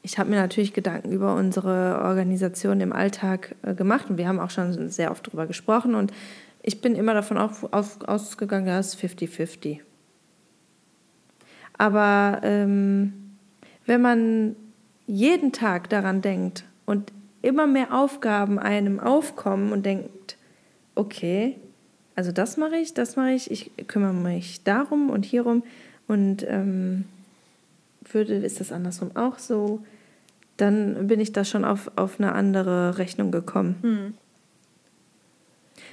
[0.02, 4.40] ich habe mir natürlich Gedanken über unsere Organisation im Alltag äh, gemacht und wir haben
[4.40, 6.14] auch schon sehr oft darüber gesprochen und
[6.62, 9.80] ich bin immer davon auf, auf, ausgegangen, ja, es ist 50-50.
[11.78, 13.14] Aber ähm,
[13.86, 14.56] wenn man
[15.08, 20.38] jeden Tag daran denkt und immer mehr Aufgaben einem aufkommen und denkt,
[20.96, 21.58] okay,
[22.16, 25.64] also das mache ich, das mache ich, ich kümmere mich darum und hierum
[26.10, 27.06] und ähm,
[28.12, 29.86] würde, ist das andersrum auch so,
[30.58, 33.76] dann bin ich da schon auf, auf eine andere Rechnung gekommen.
[33.82, 34.14] Hm.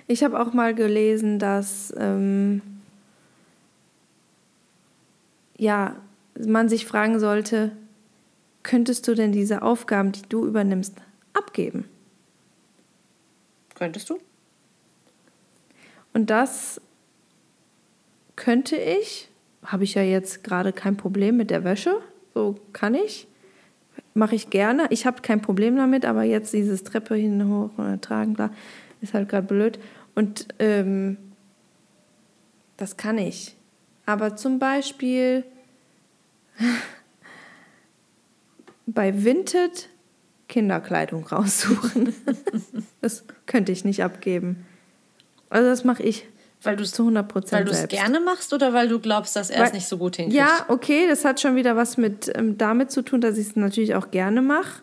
[0.08, 2.62] Ich habe auch mal gelesen, dass ähm,
[5.58, 5.96] ja,
[6.38, 7.72] man sich fragen sollte,
[8.62, 10.94] könntest du denn diese Aufgaben, die du übernimmst,
[11.34, 11.84] abgeben?
[13.74, 14.18] Könntest du?
[16.14, 16.80] Und das
[18.36, 19.28] könnte ich,
[19.66, 21.98] habe ich ja jetzt gerade kein Problem mit der Wäsche,
[22.34, 23.26] so kann ich,
[24.14, 24.86] mache ich gerne.
[24.90, 28.50] Ich habe kein Problem damit, aber jetzt dieses Treppe hin hoch oder tragen, klar,
[29.00, 29.78] ist halt gerade blöd.
[30.14, 31.18] Und ähm,
[32.76, 33.56] das kann ich.
[34.06, 35.44] Aber zum Beispiel
[38.86, 39.90] bei Vinted
[40.48, 42.14] Kinderkleidung raussuchen.
[43.00, 44.64] das könnte ich nicht abgeben.
[45.50, 46.26] Also das mache ich.
[46.62, 49.36] Weil du es zu 100 Prozent Weil du es gerne machst oder weil du glaubst,
[49.36, 50.36] dass er es nicht so gut hinkriegt?
[50.36, 53.56] Ja, okay, das hat schon wieder was mit ähm, damit zu tun, dass ich es
[53.56, 54.82] natürlich auch gerne mache.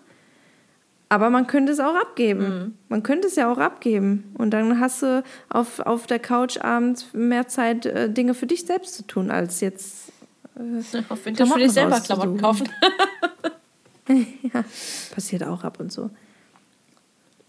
[1.09, 2.43] Aber man könnte es auch abgeben.
[2.43, 2.73] Mhm.
[2.89, 4.33] Man könnte es ja auch abgeben.
[4.35, 8.65] Und dann hast du auf, auf der Couch abends mehr Zeit, äh, Dinge für dich
[8.65, 10.11] selbst zu tun, als jetzt.
[10.55, 12.69] Äh, auf Winter für dich selber Klamotten kaufen.
[14.07, 14.63] ja,
[15.13, 16.09] passiert auch ab und zu.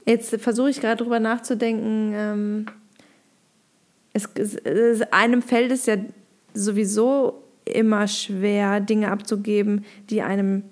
[0.06, 2.12] Jetzt versuche ich gerade drüber nachzudenken.
[2.14, 2.66] Ähm,
[4.14, 5.96] es, es, einem fällt es ja
[6.54, 10.64] sowieso immer schwer, Dinge abzugeben, die einem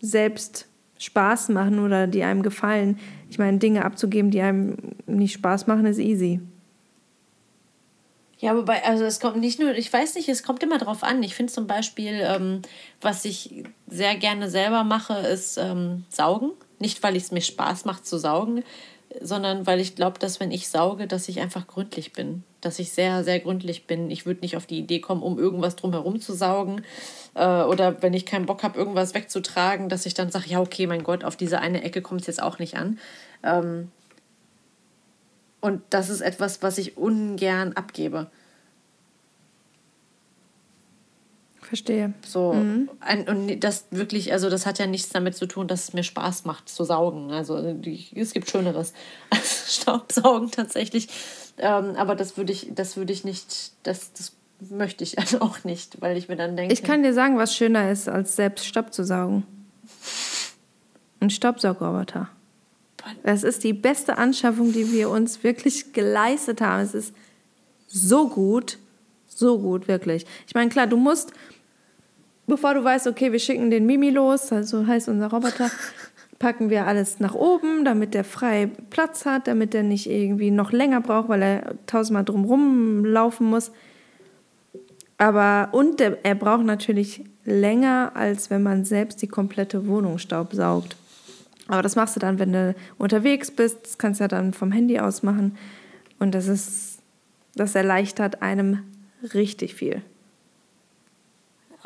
[0.00, 2.98] selbst Spaß machen oder die einem gefallen.
[3.30, 6.40] Ich meine, Dinge abzugeben, die einem nicht Spaß machen, ist easy.
[8.38, 11.22] Ja, wobei, also es kommt nicht nur, ich weiß nicht, es kommt immer drauf an.
[11.22, 12.60] Ich finde zum Beispiel, ähm,
[13.00, 16.50] was ich sehr gerne selber mache, ist ähm, saugen.
[16.78, 18.62] Nicht, weil es mir Spaß macht zu saugen,
[19.22, 22.44] sondern weil ich glaube, dass wenn ich sauge, dass ich einfach gründlich bin.
[22.66, 24.10] Dass ich sehr, sehr gründlich bin.
[24.10, 26.82] Ich würde nicht auf die Idee kommen, um irgendwas drumherum zu saugen.
[27.34, 30.88] Äh, oder wenn ich keinen Bock habe, irgendwas wegzutragen, dass ich dann sage, ja, okay,
[30.88, 32.98] mein Gott, auf diese eine Ecke kommt es jetzt auch nicht an.
[33.44, 33.92] Ähm,
[35.60, 38.30] und das ist etwas, was ich ungern abgebe.
[41.60, 42.14] Verstehe.
[42.24, 42.90] So, mhm.
[43.00, 46.04] ein, und das wirklich, also das hat ja nichts damit zu tun, dass es mir
[46.04, 47.32] Spaß macht zu saugen.
[47.32, 48.92] Also die, es gibt Schöneres
[49.30, 51.08] als Staubsaugen tatsächlich.
[51.58, 54.32] Ähm, aber das würde ich, das würde ich nicht, das, das
[54.70, 56.72] möchte ich also auch nicht, weil ich mir dann denke.
[56.72, 59.44] Ich kann dir sagen, was schöner ist, als selbst Staub zu saugen.
[61.20, 62.28] Ein Staubsaugerroboter.
[63.22, 66.82] Das ist die beste Anschaffung, die wir uns wirklich geleistet haben.
[66.82, 67.14] Es ist
[67.86, 68.78] so gut,
[69.26, 70.26] so gut, wirklich.
[70.46, 71.32] Ich meine, klar, du musst,
[72.46, 75.70] bevor du weißt, okay, wir schicken den Mimi los, also heißt unser Roboter,
[76.38, 80.72] packen wir alles nach oben, damit der frei Platz hat, damit er nicht irgendwie noch
[80.72, 83.72] länger braucht, weil er tausendmal drumherum laufen muss.
[85.18, 90.96] Aber und der, er braucht natürlich länger, als wenn man selbst die komplette Wohnung staubsaugt.
[91.68, 93.78] Aber das machst du dann, wenn du unterwegs bist.
[93.82, 95.56] Das kannst du ja dann vom Handy aus machen.
[96.18, 96.98] Und das ist,
[97.54, 98.82] das erleichtert einem
[99.34, 100.02] richtig viel.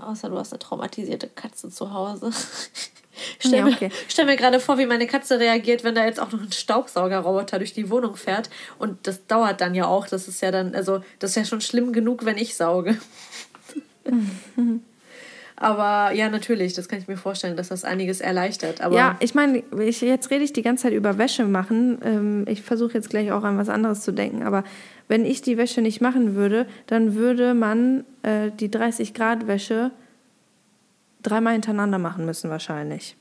[0.07, 2.31] Außer du hast eine traumatisierte Katze zu Hause.
[3.39, 3.89] stell, ja, okay.
[3.89, 6.53] mir, stell mir gerade vor, wie meine Katze reagiert, wenn da jetzt auch noch ein
[6.53, 8.51] Staubsaugerroboter durch die Wohnung fährt.
[8.79, 10.07] Und das dauert dann ja auch.
[10.07, 12.99] Das ist ja dann, also das ist ja schon schlimm genug, wenn ich sauge.
[15.61, 18.81] Aber ja, natürlich, das kann ich mir vorstellen, dass das einiges erleichtert.
[18.81, 21.99] Aber ja, ich meine, ich, jetzt rede ich die ganze Zeit über Wäsche machen.
[22.03, 24.43] Ähm, ich versuche jetzt gleich auch an was anderes zu denken.
[24.43, 24.65] Aber
[25.11, 29.91] wenn ich die Wäsche nicht machen würde, dann würde man äh, die 30 Grad Wäsche
[31.21, 33.17] dreimal hintereinander machen müssen wahrscheinlich.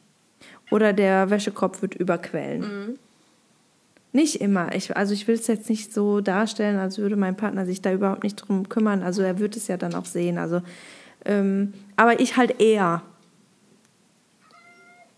[0.70, 2.62] Oder der Wäschekorb wird überquellen.
[2.62, 3.00] Mhm.
[4.12, 4.76] Nicht immer.
[4.76, 7.92] Ich, also ich will es jetzt nicht so darstellen, als würde mein Partner sich da
[7.92, 9.02] überhaupt nicht drum kümmern.
[9.02, 10.38] Also er wird es ja dann auch sehen.
[10.38, 10.62] Also
[11.26, 13.02] ähm, aber ich halt eher.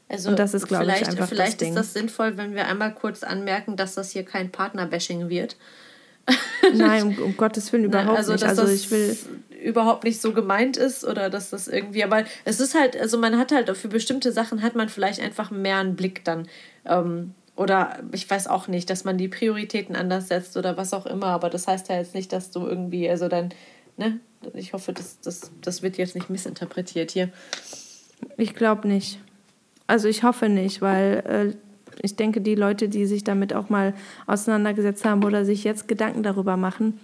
[0.08, 2.94] Also Und das ist, glaube ich, einfach Vielleicht das ist das sinnvoll, wenn wir einmal
[2.94, 5.58] kurz anmerken, dass das hier kein Partnerbashing wird.
[6.74, 8.44] Nein, um, um Gottes Willen überhaupt also, nicht.
[8.44, 9.18] Also das ich will.
[9.64, 13.38] überhaupt nicht so gemeint ist oder dass das irgendwie, aber es ist halt, also man
[13.38, 16.48] hat halt für bestimmte Sachen hat man vielleicht einfach mehr einen Blick dann.
[16.86, 21.06] Ähm, oder ich weiß auch nicht, dass man die Prioritäten anders setzt oder was auch
[21.06, 23.50] immer, aber das heißt ja jetzt nicht, dass du irgendwie, also dann,
[23.98, 24.20] ne,
[24.54, 27.30] ich hoffe, das, das, das wird jetzt nicht missinterpretiert hier.
[28.38, 29.20] Ich glaube nicht.
[29.88, 31.71] Also ich hoffe nicht, weil äh,
[32.02, 33.94] ich denke, die Leute, die sich damit auch mal
[34.28, 37.00] auseinandergesetzt haben oder sich jetzt Gedanken darüber machen,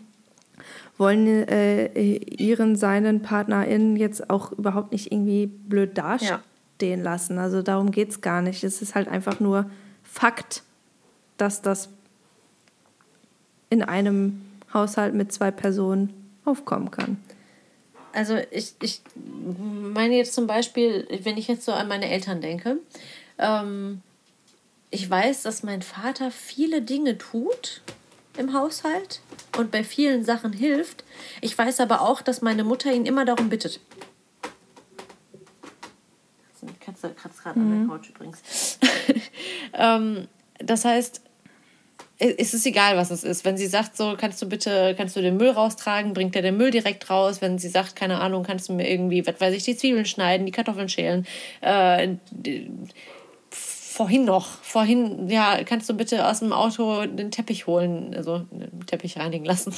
[0.97, 7.37] wollen äh, ihren, seinen PartnerInnen jetzt auch überhaupt nicht irgendwie blöd dastehen lassen.
[7.37, 8.63] Also darum geht es gar nicht.
[8.63, 9.69] Es ist halt einfach nur
[10.03, 10.63] Fakt,
[11.37, 11.89] dass das
[13.69, 14.41] in einem
[14.73, 16.13] Haushalt mit zwei Personen
[16.45, 17.17] aufkommen kann.
[18.13, 19.01] Also ich, ich
[19.93, 22.79] meine jetzt zum Beispiel, wenn ich jetzt so an meine Eltern denke,
[23.37, 24.01] ähm,
[24.89, 27.81] ich weiß, dass mein Vater viele Dinge tut
[28.37, 29.21] im Haushalt
[29.57, 31.03] und bei vielen Sachen hilft.
[31.41, 33.79] Ich weiß aber auch, dass meine Mutter ihn immer darum bittet.
[36.61, 38.79] Die Katze kratzt gerade an der Couch übrigens.
[39.73, 40.27] ähm,
[40.59, 41.21] das heißt,
[42.19, 43.45] es ist egal, was es ist.
[43.45, 46.57] Wenn sie sagt, so kannst du bitte, kannst du den Müll raustragen, bringt er den
[46.57, 47.41] Müll direkt raus.
[47.41, 50.45] Wenn sie sagt, keine Ahnung, kannst du mir irgendwie, was weiß ich, die Zwiebeln schneiden,
[50.45, 51.27] die Kartoffeln schälen.
[51.61, 52.71] Äh, die,
[53.97, 58.85] vorhin noch, vorhin, ja, kannst du bitte aus dem Auto den Teppich holen, also den
[58.85, 59.73] Teppich reinigen lassen.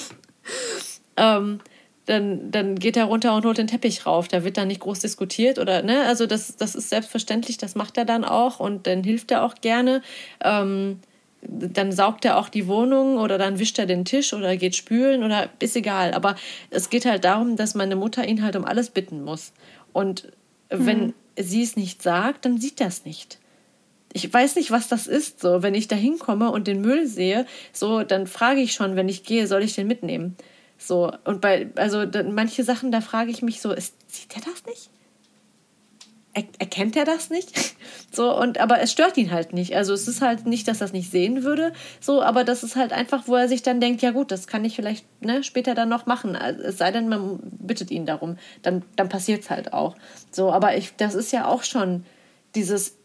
[1.17, 1.59] ähm,
[2.05, 4.27] dann, dann geht er runter und holt den Teppich rauf.
[4.27, 7.97] Da wird dann nicht groß diskutiert oder, ne, also das, das ist selbstverständlich, das macht
[7.97, 10.01] er dann auch und dann hilft er auch gerne.
[10.43, 10.99] Ähm,
[11.41, 15.23] dann saugt er auch die Wohnung oder dann wischt er den Tisch oder geht spülen
[15.23, 16.13] oder ist egal.
[16.13, 16.35] Aber
[16.71, 19.53] es geht halt darum, dass meine Mutter ihn halt um alles bitten muss.
[19.93, 20.29] Und
[20.67, 21.13] wenn Mhm.
[21.37, 23.39] sie es nicht sagt, dann sieht er es nicht.
[24.13, 25.39] Ich weiß nicht, was das ist.
[25.39, 29.09] So, wenn ich da hinkomme und den Müll sehe, so, dann frage ich schon, wenn
[29.09, 30.35] ich gehe, soll ich den mitnehmen?
[30.77, 34.41] So, und bei, also dann, manche Sachen, da frage ich mich so, ist, sieht er
[34.41, 34.89] das nicht?
[36.33, 37.51] Er, erkennt er das nicht?
[38.11, 39.75] So, und aber es stört ihn halt nicht.
[39.75, 42.75] Also es ist halt nicht, dass er es nicht sehen würde, so, aber das ist
[42.75, 45.75] halt einfach, wo er sich dann denkt, ja gut, das kann ich vielleicht ne, später
[45.75, 46.35] dann noch machen.
[46.35, 49.95] Also, Es sei denn, man bittet ihn darum, dann, dann passiert es halt auch.
[50.31, 52.03] So, aber ich, das ist ja auch schon
[52.55, 52.95] dieses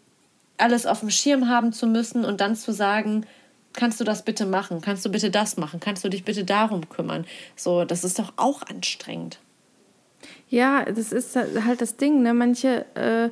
[0.58, 3.26] alles auf dem Schirm haben zu müssen und dann zu sagen,
[3.72, 4.80] kannst du das bitte machen?
[4.80, 5.80] Kannst du bitte das machen?
[5.80, 7.24] Kannst du dich bitte darum kümmern?
[7.56, 9.38] So, das ist doch auch anstrengend.
[10.48, 12.22] Ja, das ist halt das Ding.
[12.22, 12.34] Ne?
[12.34, 13.30] Manche, äh,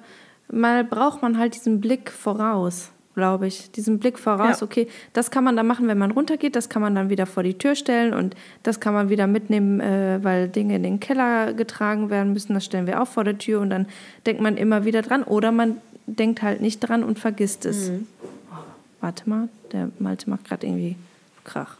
[0.52, 3.70] mal braucht man halt diesen Blick voraus, glaube ich.
[3.70, 4.66] Diesen Blick voraus, Ja.
[4.66, 7.44] okay, das kann man dann machen, wenn man runtergeht, das kann man dann wieder vor
[7.44, 11.52] die Tür stellen und das kann man wieder mitnehmen, äh, weil Dinge in den Keller
[11.54, 12.54] getragen werden müssen.
[12.54, 13.86] Das stellen wir auch vor der Tür und dann
[14.26, 17.90] denkt man immer wieder dran oder man denkt halt nicht dran und vergisst es.
[17.90, 18.54] Oh,
[19.00, 20.96] warte mal, der Malte macht gerade irgendwie
[21.44, 21.76] Krach.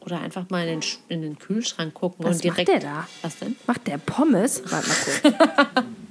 [0.00, 2.68] Oder einfach mal in den, in den Kühlschrank gucken Was und direkt.
[2.68, 3.08] macht der da?
[3.22, 3.56] Was denn?
[3.66, 4.62] Macht der Pommes?
[4.70, 5.84] Warte mal kurz.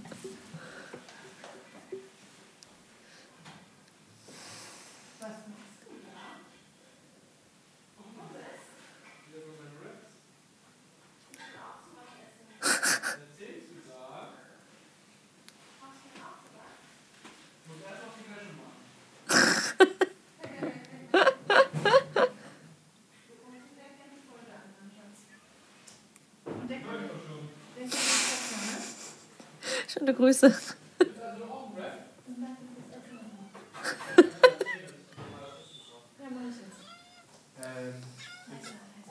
[29.88, 30.56] Schöne Grüße.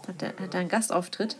[0.06, 1.38] Hat der einen Gastauftritt?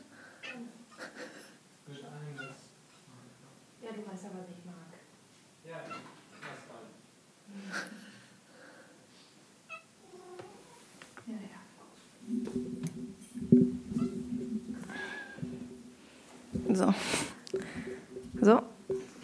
[16.75, 16.93] So.
[18.41, 18.63] So.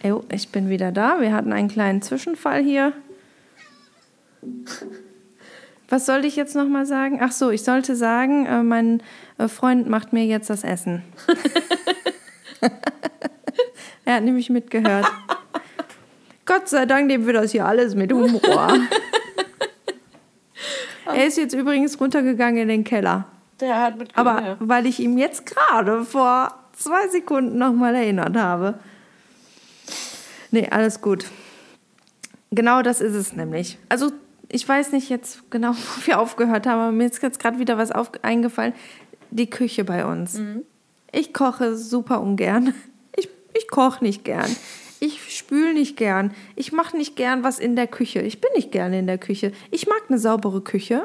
[0.05, 1.21] Jo, ich bin wieder da.
[1.21, 2.93] Wir hatten einen kleinen Zwischenfall hier.
[5.91, 7.18] Was sollte ich jetzt noch mal sagen?
[7.21, 9.03] Ach so, ich sollte sagen, äh, mein
[9.39, 11.03] äh, Freund macht mir jetzt das Essen.
[14.05, 15.11] er hat nämlich mitgehört.
[16.47, 18.73] Gott sei Dank nehmen wir das hier alles mit Humor.
[21.07, 23.27] er ist jetzt übrigens runtergegangen in den Keller.
[23.61, 28.79] Der hat mit Aber weil ich ihm jetzt gerade vor zwei Sekunden nochmal erinnert habe.
[30.51, 31.26] Nee, alles gut.
[32.51, 33.78] Genau das ist es nämlich.
[33.88, 34.11] Also
[34.48, 37.78] ich weiß nicht jetzt genau, wo wir aufgehört haben, aber mir ist jetzt gerade wieder
[37.78, 38.74] was auf, eingefallen.
[39.30, 40.40] Die Küche bei uns.
[41.12, 42.74] Ich koche super ungern.
[43.16, 44.51] Ich, ich koche nicht gern.
[44.98, 46.34] Ich spüle nicht gern.
[46.57, 48.20] Ich mache nicht gern was in der Küche.
[48.20, 49.53] Ich bin nicht gerne in der Küche.
[49.70, 51.03] Ich mag eine saubere Küche.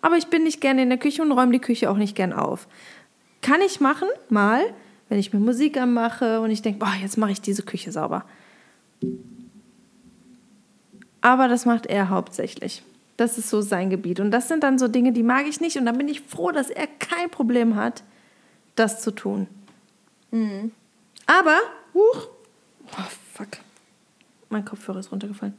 [0.00, 2.34] Aber ich bin nicht gerne in der Küche und räume die Küche auch nicht gern
[2.34, 2.68] auf.
[3.40, 4.62] Kann ich machen, mal,
[5.14, 8.24] wenn ich mir Musik anmache und ich denke, boah, jetzt mache ich diese Küche sauber.
[11.20, 12.82] Aber das macht er hauptsächlich.
[13.16, 14.18] Das ist so sein Gebiet.
[14.18, 15.76] Und das sind dann so Dinge, die mag ich nicht.
[15.76, 18.02] Und dann bin ich froh, dass er kein Problem hat,
[18.74, 19.46] das zu tun.
[20.32, 20.72] Mhm.
[21.26, 21.58] Aber,
[21.94, 22.26] huch,
[22.90, 23.58] oh, fuck,
[24.48, 25.54] mein Kopfhörer ist runtergefallen.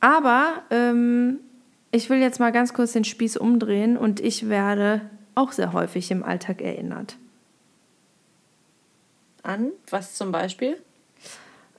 [0.00, 1.38] Aber ähm,
[1.92, 5.02] ich will jetzt mal ganz kurz den Spieß umdrehen und ich werde
[5.36, 7.16] auch sehr häufig im Alltag erinnert.
[9.42, 10.76] An was zum Beispiel?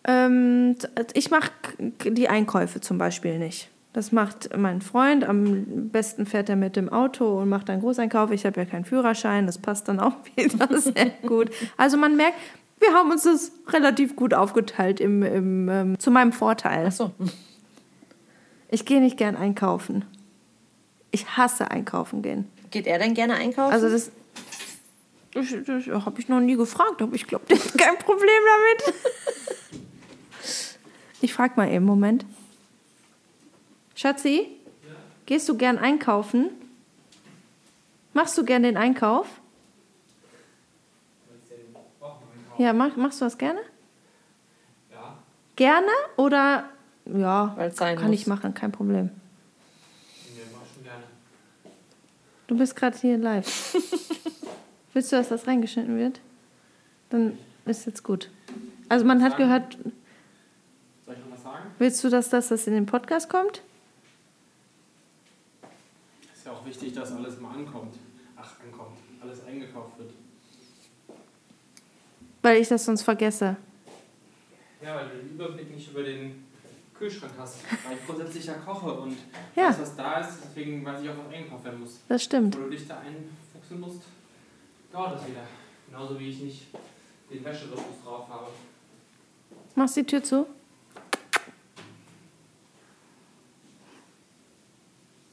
[0.05, 0.75] Ähm,
[1.13, 3.69] ich mache die Einkäufe zum Beispiel nicht.
[3.93, 5.23] Das macht mein Freund.
[5.23, 8.31] Am besten fährt er mit dem Auto und macht einen Großeinkauf.
[8.31, 9.45] Ich habe ja keinen Führerschein.
[9.45, 11.49] Das passt dann auch wieder sehr gut.
[11.75, 12.37] Also man merkt,
[12.79, 16.85] wir haben uns das relativ gut aufgeteilt im, im ähm, zu meinem Vorteil.
[16.87, 17.11] Ach so.
[18.69, 20.05] Ich gehe nicht gern einkaufen.
[21.11, 22.47] Ich hasse einkaufen gehen.
[22.71, 23.73] Geht er denn gerne einkaufen?
[23.73, 24.11] Also das,
[25.33, 28.95] das, das habe ich noch nie gefragt, aber ich glaube, der hat kein Problem damit.
[31.21, 32.25] Ich frage mal eben, Moment.
[33.95, 34.47] Schatzi,
[34.87, 34.95] ja?
[35.25, 36.51] gehst du gern einkaufen?
[38.13, 39.27] Machst du gern den Einkauf?
[42.57, 43.61] Ja, mach, machst du das gerne?
[44.91, 45.17] Ja.
[45.55, 46.69] Gerne oder
[47.05, 48.19] ja, kann muss.
[48.19, 49.09] ich machen, kein Problem.
[50.35, 51.03] Nee, mach schon gerne.
[52.47, 53.75] Du bist gerade hier live.
[54.93, 56.19] Willst du, dass das reingeschnitten wird?
[57.09, 58.29] Dann ist jetzt gut.
[58.87, 59.77] Also man hat gehört.
[61.05, 61.69] Soll ich noch was sagen?
[61.77, 63.61] Willst du, dass das, das in den Podcast kommt?
[66.33, 67.95] Ist ja auch wichtig, dass alles mal ankommt.
[68.35, 68.97] Ach, ankommt.
[69.21, 70.11] Alles eingekauft wird.
[72.41, 73.57] Weil ich das sonst vergesse.
[74.81, 76.45] Ja, weil du den Überblick nicht über den
[76.97, 77.57] Kühlschrank hast.
[77.85, 79.17] Weil ich grundsätzlich ja koche und
[79.55, 79.69] ja.
[79.69, 81.99] weiß, was da ist, deswegen weiß ich auch, was eingekauft werden muss.
[82.07, 82.57] Das stimmt.
[82.57, 84.01] Wo du dich da einfuchsen musst,
[84.91, 85.41] dauert das wieder.
[85.87, 86.67] Genauso wie ich nicht
[87.31, 88.47] den Wäscherhythmus drauf habe.
[89.75, 90.45] Machst die Tür zu?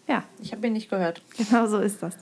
[0.07, 0.25] Ja.
[0.41, 1.23] Ich habe ihn nicht gehört.
[1.37, 2.17] Genau so ist das.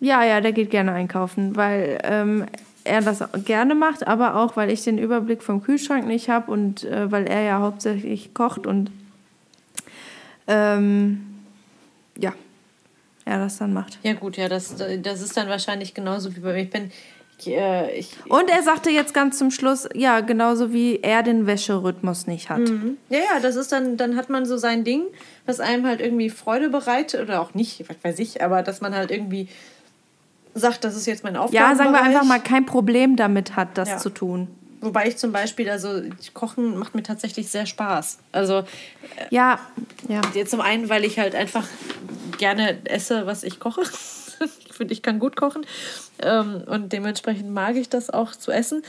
[0.00, 2.46] Ja, ja, der geht gerne einkaufen, weil ähm,
[2.84, 6.84] er das gerne macht, aber auch, weil ich den Überblick vom Kühlschrank nicht habe und
[6.84, 8.90] äh, weil er ja hauptsächlich kocht und
[10.46, 11.42] ähm,
[12.16, 12.32] ja,
[13.28, 13.98] er das dann macht.
[14.02, 16.62] Ja gut, ja, das, das ist dann wahrscheinlich genauso wie bei mir.
[16.62, 16.90] Ich bin
[17.38, 21.46] ich, äh, ich, und er sagte jetzt ganz zum Schluss, ja, genauso wie er den
[21.46, 22.60] Wäscherhythmus nicht hat.
[22.60, 22.96] Mhm.
[23.10, 25.04] Ja, ja, das ist dann, dann hat man so sein Ding,
[25.46, 28.94] was einem halt irgendwie Freude bereitet oder auch nicht, was weiß ich, aber dass man
[28.94, 29.48] halt irgendwie
[30.54, 31.56] sagt, das ist jetzt mein Aufgabe.
[31.56, 33.98] Ja, sagen wir einfach mal, kein Problem damit hat, das ja.
[33.98, 34.48] zu tun.
[34.80, 36.02] Wobei ich zum Beispiel, also
[36.34, 38.18] Kochen macht mir tatsächlich sehr Spaß.
[38.32, 38.64] Also äh,
[39.30, 39.58] ja,
[40.08, 40.20] ja.
[40.46, 41.66] Zum einen, weil ich halt einfach
[42.38, 43.82] gerne esse, was ich koche.
[44.68, 45.66] ich finde, ich kann gut kochen
[46.20, 48.82] ähm, und dementsprechend mag ich das auch zu essen.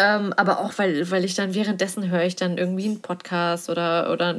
[0.00, 4.12] Ähm, aber auch, weil, weil ich dann währenddessen höre ich dann irgendwie einen Podcast oder,
[4.12, 4.32] oder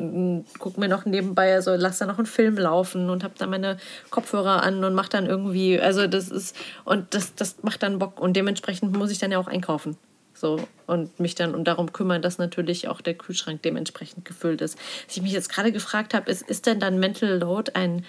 [0.58, 3.76] gucke mir noch nebenbei, also lasse dann noch einen Film laufen und habe dann meine
[4.10, 8.22] Kopfhörer an und mache dann irgendwie, also das ist, und das, das macht dann Bock
[8.22, 9.98] und dementsprechend muss ich dann ja auch einkaufen.
[10.40, 14.78] So, und mich dann und darum kümmern, dass natürlich auch der Kühlschrank dementsprechend gefüllt ist.
[15.06, 18.06] Was ich mich jetzt gerade gefragt habe, ist, ist denn dann Mental Load ein,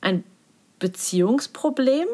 [0.00, 0.22] ein
[0.78, 2.06] Beziehungsproblem?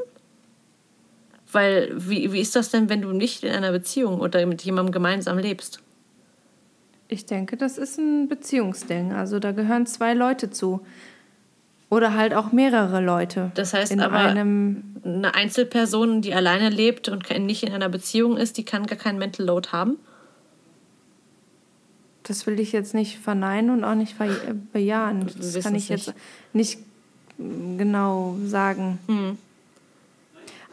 [1.53, 4.91] Weil, wie, wie ist das denn, wenn du nicht in einer Beziehung oder mit jemandem
[4.91, 5.81] gemeinsam lebst?
[7.09, 9.13] Ich denke, das ist ein Beziehungsding.
[9.13, 10.81] Also da gehören zwei Leute zu.
[11.91, 13.51] Oder halt auch mehrere Leute.
[13.55, 18.59] Das heißt in aber, eine Einzelperson, die alleine lebt und nicht in einer Beziehung ist,
[18.59, 19.97] die kann gar keinen Mental Load haben?
[22.25, 24.17] Das will ich jetzt nicht verneinen und auch nicht
[24.73, 25.31] bejahen.
[25.39, 26.13] Das kann ich jetzt
[26.53, 26.79] nicht
[27.39, 28.99] genau sagen.
[29.07, 29.39] Hm.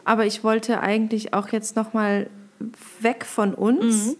[0.04, 2.28] Aber ich wollte eigentlich auch jetzt noch mal
[3.00, 4.16] weg von uns mhm.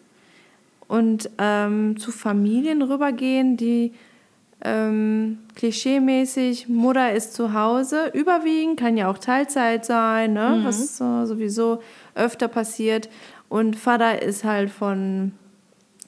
[0.88, 3.92] und ähm, zu Familien rübergehen, die
[4.62, 10.58] ähm, klischeemäßig Mutter ist zu Hause, überwiegend, kann ja auch Teilzeit sein, ne?
[10.58, 10.64] Mhm.
[10.64, 11.82] was so, sowieso
[12.14, 13.08] öfter passiert.
[13.48, 15.32] Und Vater ist halt von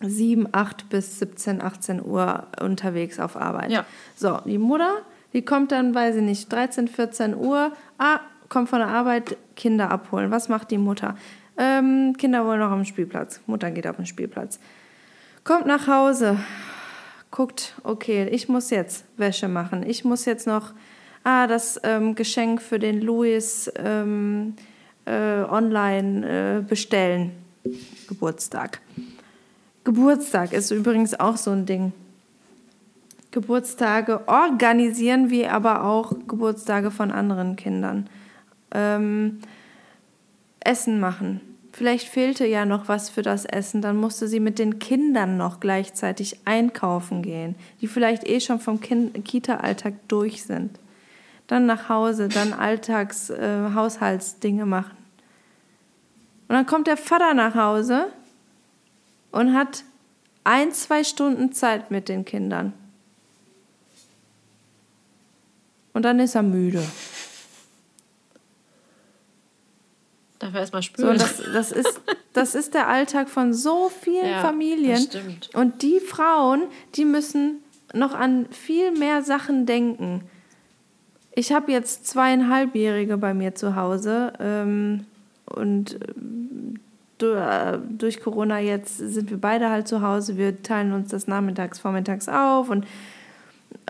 [0.01, 3.71] 7, 8 bis 17, 18 Uhr unterwegs auf Arbeit.
[3.71, 3.85] Ja.
[4.17, 8.79] So, die Mutter, die kommt dann, weiß ich nicht, 13, 14 Uhr, ah, kommt von
[8.79, 10.31] der Arbeit, Kinder abholen.
[10.31, 11.17] Was macht die Mutter?
[11.57, 13.41] Ähm, Kinder wollen noch am Spielplatz.
[13.47, 14.61] Mutter geht auf den Spielplatz.
[15.45, 16.39] Kommt nach Hause,
[17.31, 19.85] guckt, okay, ich muss jetzt Wäsche machen.
[19.89, 20.73] Ich muss jetzt noch
[21.25, 24.55] ah, das ähm, Geschenk für den Louis ähm,
[25.05, 27.33] äh, online äh, bestellen.
[28.09, 28.81] Geburtstag.
[29.85, 31.93] Geburtstag ist übrigens auch so ein Ding.
[33.31, 38.09] Geburtstage organisieren wir aber auch Geburtstage von anderen Kindern.
[38.71, 39.41] Ähm,
[40.61, 41.41] Essen machen.
[41.79, 45.61] Vielleicht fehlte ja noch was für das Essen, dann musste sie mit den Kindern noch
[45.61, 50.77] gleichzeitig einkaufen gehen, die vielleicht eh schon vom Kita-Alltag durch sind.
[51.47, 54.97] Dann nach Hause, dann Alltags-, äh, Haushaltsdinge machen.
[56.49, 58.09] Und dann kommt der Vater nach Hause
[59.31, 59.85] und hat
[60.43, 62.73] ein, zwei Stunden Zeit mit den Kindern.
[65.93, 66.83] Und dann ist er müde.
[70.39, 71.19] Darf er erstmal spüren.
[71.19, 72.01] So, das, das, ist,
[72.33, 75.09] das ist der Alltag von so vielen ja, Familien.
[75.55, 76.65] Und die Frauen,
[76.95, 77.63] die müssen
[77.93, 80.23] noch an viel mehr Sachen denken.
[81.35, 85.07] Ich habe jetzt zweieinhalbjährige bei mir zu Hause ähm,
[85.47, 85.99] und
[87.23, 90.37] äh, durch Corona jetzt sind wir beide halt zu Hause.
[90.37, 92.87] Wir teilen uns das nachmittags, vormittags auf und äh,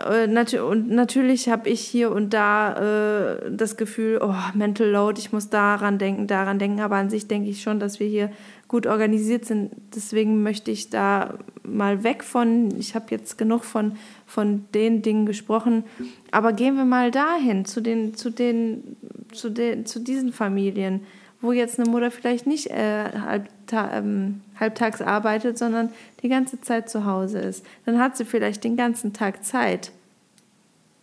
[0.05, 5.49] und natürlich habe ich hier und da äh, das Gefühl, oh, Mental Load, ich muss
[5.49, 6.81] daran denken, daran denken.
[6.81, 8.31] Aber an sich denke ich schon, dass wir hier
[8.67, 9.71] gut organisiert sind.
[9.95, 13.93] Deswegen möchte ich da mal weg von, ich habe jetzt genug von,
[14.25, 15.83] von den Dingen gesprochen.
[16.31, 18.95] Aber gehen wir mal dahin, zu, den, zu, den,
[19.31, 21.01] zu, den, zu diesen Familien
[21.41, 25.89] wo jetzt eine Mutter vielleicht nicht äh, halbta ähm, halbtags arbeitet, sondern
[26.21, 27.65] die ganze Zeit zu Hause ist.
[27.85, 29.91] Dann hat sie vielleicht den ganzen Tag Zeit,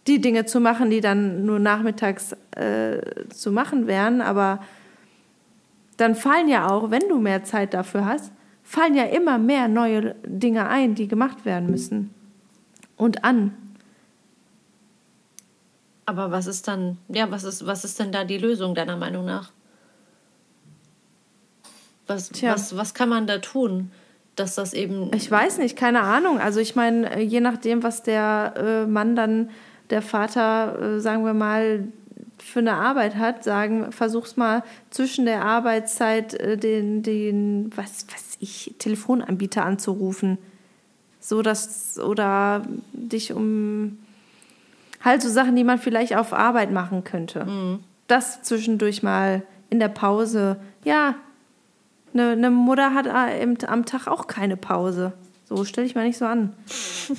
[0.06, 4.20] die Dinge zu machen, die dann nur nachmittags äh, zu machen wären.
[4.20, 4.60] Aber
[5.96, 8.30] dann fallen ja auch, wenn du mehr Zeit dafür hast,
[8.62, 12.12] fallen ja immer mehr neue Dinge ein, die gemacht werden müssen.
[12.96, 13.54] Und an.
[16.04, 19.24] Aber was ist dann, ja, was ist, was ist denn da die Lösung deiner Meinung
[19.24, 19.50] nach?
[22.06, 23.90] Was, was, was kann man da tun,
[24.36, 25.10] dass das eben.
[25.14, 26.38] Ich weiß nicht, keine Ahnung.
[26.38, 29.50] Also ich meine, äh, je nachdem, was der äh, Mann dann,
[29.90, 31.88] der Vater, äh, sagen wir mal,
[32.38, 38.36] für eine Arbeit hat, sagen, versuch's mal zwischen der Arbeitszeit äh, den, den, was weiß
[38.40, 40.38] ich, Telefonanbieter anzurufen.
[41.18, 43.98] So dass, oder dich um
[45.02, 47.44] halt so Sachen, die man vielleicht auf Arbeit machen könnte.
[47.44, 47.80] Mhm.
[48.06, 50.56] Das zwischendurch mal in der Pause.
[50.84, 51.16] Ja,
[52.18, 55.12] eine, eine Mutter hat am Tag auch keine Pause.
[55.48, 56.52] So stelle ich mal nicht so an.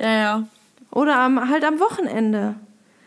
[0.00, 0.46] ja, ja.
[0.90, 2.56] Oder am, halt am Wochenende.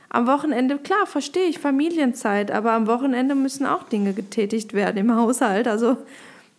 [0.09, 5.13] Am Wochenende, klar, verstehe ich, Familienzeit, aber am Wochenende müssen auch Dinge getätigt werden im
[5.13, 5.67] Haushalt.
[5.67, 5.97] Also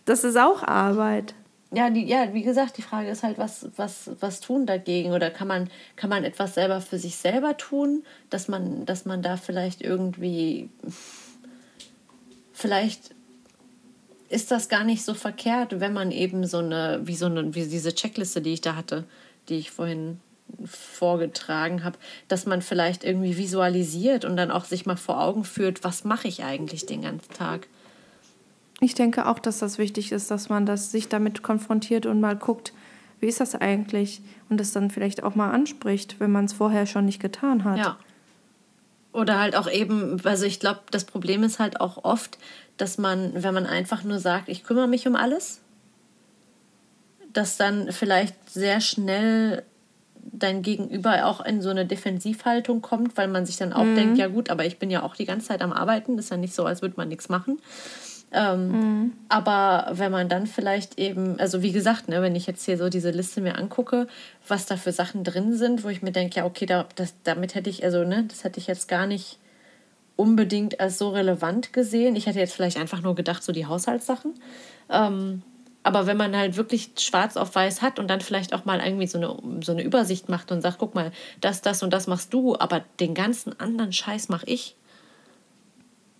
[0.05, 1.33] das ist auch Arbeit.
[1.71, 5.11] Ja, die, ja, wie gesagt, die Frage ist halt, was, was, was tun dagegen?
[5.11, 9.21] Oder kann man, kann man etwas selber für sich selber tun, dass man, dass man
[9.21, 10.69] da vielleicht irgendwie
[12.59, 13.15] vielleicht
[14.27, 17.65] ist das gar nicht so verkehrt, wenn man eben so eine, wie so eine, wie
[17.65, 19.05] diese Checkliste, die ich da hatte,
[19.47, 20.19] die ich vorhin
[20.65, 21.97] vorgetragen habe,
[22.27, 26.27] dass man vielleicht irgendwie visualisiert und dann auch sich mal vor Augen führt, was mache
[26.27, 27.67] ich eigentlich den ganzen Tag.
[28.81, 32.35] Ich denke auch, dass das wichtig ist, dass man das sich damit konfrontiert und mal
[32.35, 32.73] guckt,
[33.19, 36.85] wie ist das eigentlich und das dann vielleicht auch mal anspricht, wenn man es vorher
[36.85, 37.77] schon nicht getan hat.
[37.77, 37.97] Ja.
[39.11, 42.37] Oder halt auch eben, also ich glaube, das Problem ist halt auch oft,
[42.77, 45.61] dass man, wenn man einfach nur sagt, ich kümmere mich um alles,
[47.33, 49.63] dass dann vielleicht sehr schnell
[50.31, 53.95] dein Gegenüber auch in so eine Defensivhaltung kommt, weil man sich dann auch mhm.
[53.95, 56.37] denkt, ja gut, aber ich bin ja auch die ganze Zeit am Arbeiten, ist ja
[56.37, 57.59] nicht so, als würde man nichts machen.
[58.31, 59.13] Ähm, mhm.
[59.27, 62.89] Aber wenn man dann vielleicht eben, also wie gesagt, ne, wenn ich jetzt hier so
[62.89, 64.07] diese Liste mir angucke,
[64.47, 67.55] was da für Sachen drin sind, wo ich mir denke, ja, okay, da, das, damit
[67.55, 69.39] hätte ich, also, ne, das hätte ich jetzt gar nicht
[70.15, 72.15] unbedingt als so relevant gesehen.
[72.15, 74.33] Ich hätte jetzt vielleicht einfach nur gedacht, so die Haushaltssachen.
[74.89, 75.41] Ähm,
[75.81, 79.07] aber wenn man halt wirklich schwarz auf weiß hat und dann vielleicht auch mal irgendwie
[79.07, 82.33] so eine, so eine Übersicht macht und sagt, guck mal, das, das und das machst
[82.33, 84.75] du, aber den ganzen anderen Scheiß mache ich,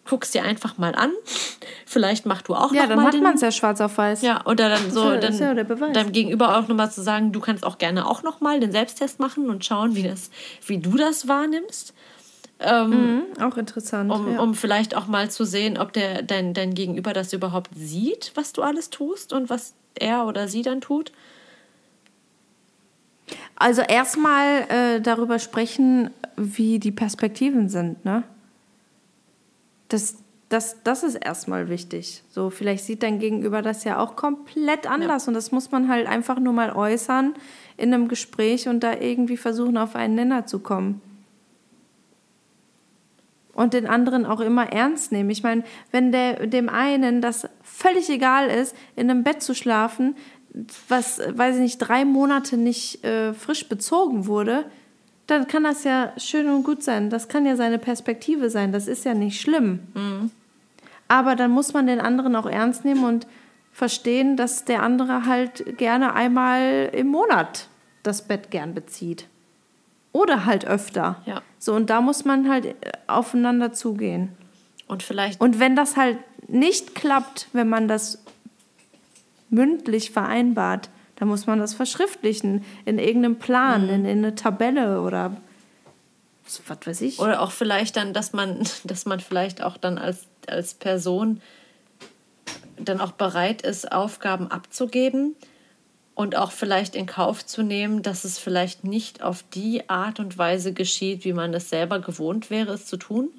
[0.10, 1.12] guckst dir einfach mal an.
[1.86, 3.05] Vielleicht machst du auch ja, noch mal.
[3.05, 4.24] Ja, dann hat man es ja schwarz auf weiß.
[4.24, 7.78] Ja, oder dann so, dann ja deinem Gegenüber auch nochmal zu sagen, du kannst auch
[7.78, 10.32] gerne auch nochmal den Selbsttest machen und schauen, wie, das,
[10.66, 11.93] wie du das wahrnimmst.
[12.60, 14.12] Ähm, mhm, auch interessant.
[14.12, 14.39] Um, ja.
[14.41, 18.51] um vielleicht auch mal zu sehen, ob der, dein, dein Gegenüber das überhaupt sieht, was
[18.51, 21.12] du alles tust und was er oder sie dann tut.
[23.55, 28.24] Also erstmal äh, darüber sprechen, wie die Perspektiven sind, ne?
[29.90, 30.18] Das,
[30.48, 32.24] das, das ist erstmal wichtig.
[32.30, 35.26] So, vielleicht sieht dein Gegenüber das ja auch komplett anders.
[35.26, 35.30] Ja.
[35.30, 37.36] Und das muss man halt einfach nur mal äußern
[37.78, 41.02] in einem Gespräch und da irgendwie versuchen, auf einen Nenner zu kommen.
[43.60, 45.30] und den anderen auch immer ernst nehmen.
[45.32, 50.16] Ich meine, wenn der, dem einen das völlig egal ist, in einem Bett zu schlafen,
[50.88, 54.64] was, weiß ich nicht, drei Monate nicht äh, frisch bezogen wurde,
[55.30, 57.10] dann kann das ja schön und gut sein.
[57.10, 58.72] Das kann ja seine Perspektive sein.
[58.72, 59.80] Das ist ja nicht schlimm.
[59.94, 60.32] Mhm.
[61.08, 63.28] Aber dann muss man den anderen auch ernst nehmen und
[63.72, 67.68] verstehen, dass der andere halt gerne einmal im Monat
[68.04, 69.28] das Bett gern bezieht.
[70.12, 71.22] Oder halt öfter.
[71.26, 71.42] Ja.
[71.60, 72.74] So, und da muss man halt äh,
[73.08, 74.30] aufeinander zugehen.
[74.88, 75.40] Und vielleicht.
[75.40, 76.18] Und wenn das halt
[76.48, 78.24] nicht klappt, wenn man das
[79.50, 80.90] mündlich vereinbart,
[81.20, 83.90] dann muss man das verschriftlichen in irgendeinem Plan, mhm.
[83.90, 85.36] in, in eine Tabelle oder
[86.68, 87.20] was weiß ich.
[87.20, 91.42] Oder auch vielleicht dann, dass man, dass man vielleicht auch dann als, als Person
[92.78, 95.36] dann auch bereit ist, Aufgaben abzugeben
[96.16, 100.38] und auch vielleicht in Kauf zu nehmen, dass es vielleicht nicht auf die Art und
[100.38, 103.30] Weise geschieht, wie man es selber gewohnt wäre, es zu tun.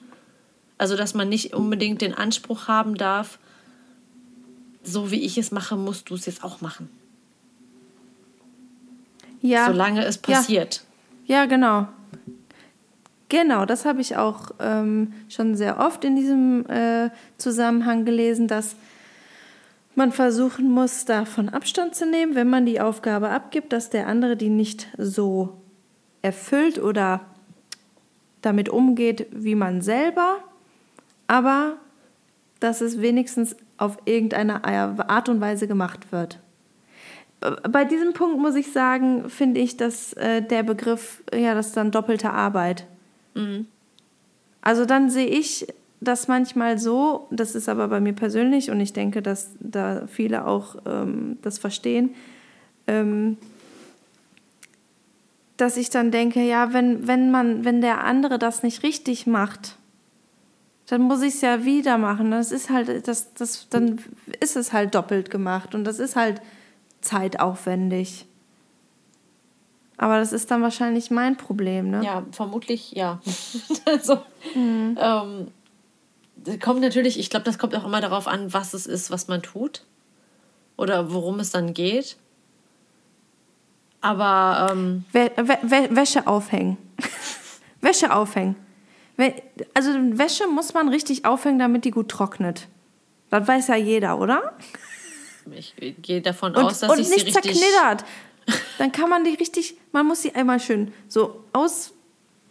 [0.76, 3.38] Also, dass man nicht unbedingt den Anspruch haben darf,
[4.82, 6.88] so wie ich es mache, musst du es jetzt auch machen.
[9.40, 9.66] Ja.
[9.66, 10.84] Solange es passiert.
[11.26, 11.88] Ja, ja genau.
[13.28, 18.74] Genau, das habe ich auch ähm, schon sehr oft in diesem äh, Zusammenhang gelesen, dass
[19.94, 24.36] man versuchen muss, davon Abstand zu nehmen, wenn man die Aufgabe abgibt, dass der andere
[24.36, 25.60] die nicht so
[26.22, 27.20] erfüllt oder
[28.42, 30.38] damit umgeht wie man selber,
[31.28, 31.76] aber
[32.58, 36.38] dass es wenigstens auf irgendeine Art und Weise gemacht wird.
[37.40, 41.76] Bei diesem Punkt muss ich sagen, finde ich, dass äh, der Begriff, ja, das ist
[41.76, 42.86] dann doppelte Arbeit.
[43.34, 43.66] Mhm.
[44.60, 45.66] Also dann sehe ich
[46.00, 50.46] das manchmal so, das ist aber bei mir persönlich und ich denke, dass da viele
[50.46, 52.14] auch ähm, das verstehen,
[52.86, 53.36] ähm,
[55.56, 59.76] dass ich dann denke, ja, wenn, wenn man, wenn der andere das nicht richtig macht,
[60.86, 62.30] dann muss ich es ja wieder machen.
[62.30, 63.98] Das ist halt, das, das, dann
[64.40, 66.40] ist es halt doppelt gemacht und das ist halt
[67.00, 68.26] zeitaufwendig.
[69.96, 72.02] Aber das ist dann wahrscheinlich mein Problem, ne?
[72.02, 73.20] Ja, vermutlich ja.
[73.84, 74.18] also,
[74.54, 74.98] mhm.
[74.98, 75.48] ähm,
[76.60, 79.42] kommt natürlich, ich glaube, das kommt auch immer darauf an, was es ist, was man
[79.42, 79.84] tut
[80.76, 82.16] oder worum es dann geht.
[84.00, 86.78] Aber ähm, Wä Wä Wäsche aufhängen.
[87.82, 88.56] Wäsche aufhängen.
[89.74, 92.68] Also Wäsche muss man richtig aufhängen, damit die gut trocknet.
[93.28, 94.54] Das weiß ja jeder, oder?
[95.52, 98.04] Ich gehe davon und, aus, dass und ich nicht sie richtig zerknittert.
[98.78, 101.92] Dann kann man die richtig, man muss sie einmal schön so aus,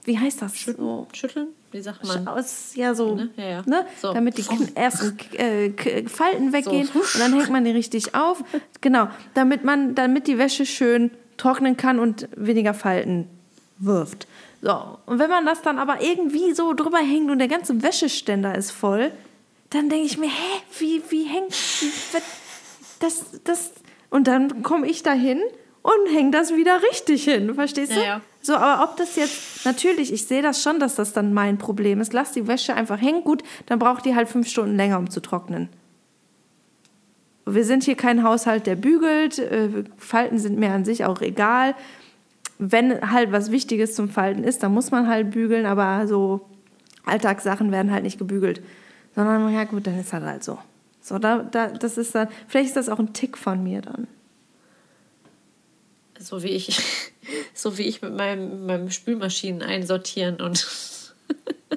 [0.04, 0.58] wie heißt das?
[0.58, 1.06] Schütteln?
[1.14, 1.48] Schütteln?
[1.72, 2.28] Wie sagt man?
[2.28, 3.16] Aus, ja, so.
[3.16, 3.30] Ne?
[3.38, 3.64] Ja, ja.
[3.66, 3.86] Ne?
[4.02, 4.14] so.
[4.14, 4.46] Damit die
[4.76, 5.72] ersten äh,
[6.08, 7.00] Falten weggehen so.
[7.00, 8.44] und dann hängt man die richtig auf.
[8.82, 13.28] Genau, damit, man, damit die Wäsche schön trocknen kann und weniger Falten
[13.78, 14.28] wirft.
[14.62, 18.56] So, und wenn man das dann aber irgendwie so drüber hängt und der ganze Wäscheständer
[18.56, 19.12] ist voll,
[19.70, 21.92] dann denke ich mir, hä, wie, wie hängt wie,
[23.00, 23.74] das, das.
[24.10, 25.42] Und dann komme ich da hin
[25.82, 28.00] und hänge das wieder richtig hin, verstehst du?
[28.00, 28.22] Ja, ja.
[28.42, 32.00] So, aber ob das jetzt, natürlich, ich sehe das schon, dass das dann mein Problem
[32.00, 32.14] ist.
[32.14, 35.20] Lass die Wäsche einfach hängen, gut, dann braucht die halt fünf Stunden länger, um zu
[35.22, 35.70] trocknen.
[37.46, 39.40] Wir sind hier kein Haushalt, der bügelt.
[39.40, 41.76] Äh, Falten sind mir an sich auch egal.
[42.60, 46.48] Wenn halt was Wichtiges zum Falten ist, dann muss man halt bügeln, aber so
[47.06, 48.62] Alltagssachen werden halt nicht gebügelt.
[49.16, 50.60] Sondern, ja gut, dann ist das halt so.
[51.02, 54.08] So, da, da, das ist dann, vielleicht ist das auch ein Tick von mir dann
[56.20, 56.78] so wie ich,
[57.54, 60.68] so wie ich mit meinem, meinem Spülmaschinen einsortieren und.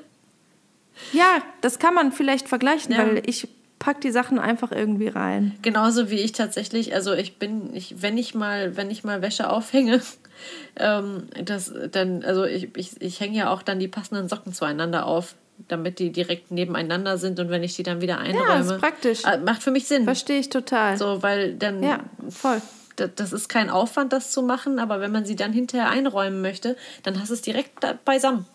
[1.12, 2.98] ja, das kann man vielleicht vergleichen, ja.
[2.98, 3.48] weil ich
[3.78, 5.56] pack die Sachen einfach irgendwie rein.
[5.62, 9.50] Genauso wie ich tatsächlich, also ich bin, ich, wenn ich mal, wenn ich mal Wäsche
[9.50, 10.02] aufhänge,
[10.76, 15.06] ähm, das dann, also ich, ich, ich hänge ja auch dann die passenden Socken zueinander
[15.06, 15.34] auf,
[15.68, 18.48] damit die direkt nebeneinander sind und wenn ich die dann wieder einräume.
[18.48, 19.24] Ja, ist praktisch.
[19.24, 20.04] Äh, macht für mich Sinn.
[20.04, 20.96] Verstehe ich total.
[20.96, 21.82] So, weil dann.
[21.82, 22.60] Ja, voll
[22.96, 26.76] das ist kein Aufwand, das zu machen, aber wenn man sie dann hinterher einräumen möchte,
[27.02, 27.70] dann hast du es direkt
[28.04, 28.46] beisammen.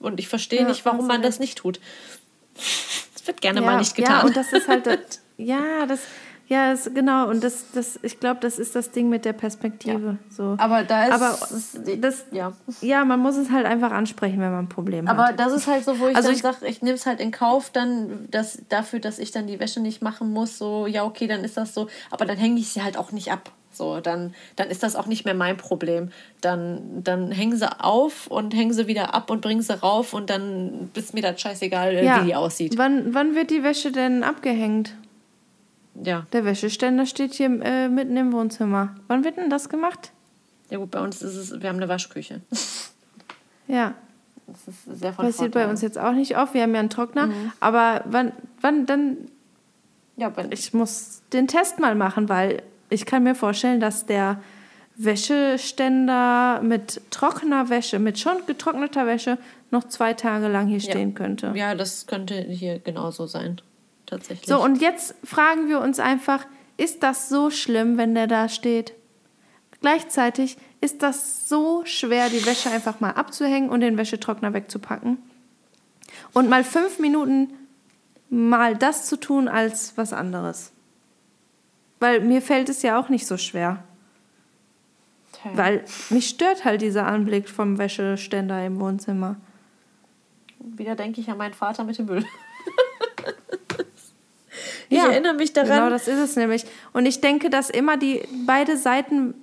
[0.00, 1.80] Und ich verstehe ja, nicht, warum man das nicht tut.
[2.54, 4.20] Das wird gerne ja, mal nicht getan.
[4.20, 4.86] Ja, und das ist halt,
[5.36, 6.00] ja, das,
[6.48, 7.28] ja, das, genau.
[7.28, 10.18] Und das, das, ich glaube, das ist das Ding mit der Perspektive.
[10.18, 10.34] Ja.
[10.34, 10.54] So.
[10.56, 11.38] Aber da ist, Aber
[12.00, 12.54] das, ja.
[12.80, 15.28] ja, man muss es halt einfach ansprechen, wenn man ein Problem Aber hat.
[15.28, 17.32] Aber das ist halt so, wo ich also dann sage, ich nehme es halt in
[17.32, 20.56] Kauf, dann dass, dafür, dass ich dann die Wäsche nicht machen muss.
[20.56, 21.88] So, ja, okay, dann ist das so.
[22.10, 23.52] Aber dann hänge ich sie halt auch nicht ab.
[23.70, 26.10] So, dann, dann ist das auch nicht mehr mein Problem.
[26.40, 30.30] Dann, dann hängen sie auf und hängen sie wieder ab und bringen sie rauf und
[30.30, 32.22] dann ist mir das scheißegal, ja.
[32.22, 32.78] wie die aussieht.
[32.78, 34.94] Wann, wann wird die Wäsche denn abgehängt?
[36.04, 36.26] Ja.
[36.32, 38.94] Der Wäscheständer steht hier äh, mitten im Wohnzimmer.
[39.08, 40.12] Wann wird denn das gemacht?
[40.70, 42.40] Ja gut, bei uns ist es, wir haben eine Waschküche.
[43.70, 43.92] Ja.
[44.46, 45.64] ist sehr von Passiert Vorteil.
[45.64, 46.54] bei uns jetzt auch nicht oft.
[46.54, 47.28] Wir haben ja einen Trockner.
[47.60, 48.32] Aber wann,
[48.62, 49.18] wann dann?
[50.16, 54.40] Ja, wenn Ich muss den Test mal machen, weil ich kann mir vorstellen, dass der
[54.96, 59.36] Wäscheständer mit trockener Wäsche, mit schon getrockneter Wäsche,
[59.70, 61.52] noch zwei Tage lang hier stehen könnte.
[61.54, 63.60] Ja, das könnte hier genauso sein.
[64.08, 64.48] Tatsächlich.
[64.48, 66.46] So, und jetzt fragen wir uns einfach,
[66.78, 68.94] ist das so schlimm, wenn der da steht?
[69.80, 75.18] Gleichzeitig ist das so schwer, die Wäsche einfach mal abzuhängen und den Wäschetrockner wegzupacken.
[76.32, 77.52] Und mal fünf Minuten
[78.30, 80.72] mal das zu tun als was anderes.
[82.00, 83.84] Weil mir fällt es ja auch nicht so schwer.
[85.32, 85.50] Tja.
[85.54, 89.36] Weil mich stört halt dieser Anblick vom Wäscheständer im Wohnzimmer.
[90.60, 92.24] Wieder denke ich an meinen Vater mit dem Müll.
[94.88, 95.70] Ich Ja, erinnere mich daran.
[95.70, 96.64] Genau, das ist es nämlich.
[96.92, 99.34] Und ich denke, dass immer die beide Seiten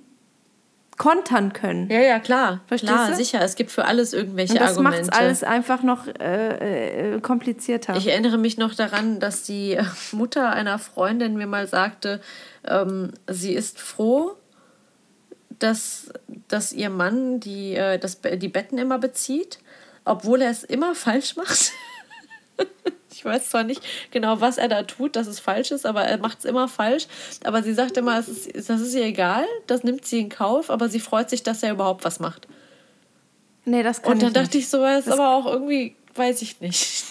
[0.98, 1.90] kontern können.
[1.90, 2.62] ja, ja, klar.
[2.68, 3.16] Verstehst klar, du?
[3.16, 3.42] sicher.
[3.42, 5.10] Es gibt für alles irgendwelche Und das macht Argumente.
[5.12, 7.96] es alles einfach noch äh, äh, komplizierter.
[7.96, 9.78] Ich erinnere mich noch daran, dass die
[10.12, 12.20] Mutter einer Freundin mir mal sagte,
[12.66, 14.36] ähm, sie ist froh,
[15.58, 16.10] dass,
[16.48, 19.58] dass ihr Mann die, äh, das, die Betten immer bezieht,
[20.04, 21.72] obwohl er es immer falsch macht.
[23.16, 26.18] ich weiß zwar nicht genau, was er da tut, dass es falsch ist, aber er
[26.18, 27.06] macht es immer falsch.
[27.44, 30.70] Aber sie sagt immer, es ist, das ist ihr egal, das nimmt sie in Kauf,
[30.70, 32.46] aber sie freut sich, dass er überhaupt was macht.
[33.64, 34.64] nee, das kann Und dann ich dachte nicht.
[34.66, 37.04] ich so, das ist aber auch irgendwie, weiß ich nicht.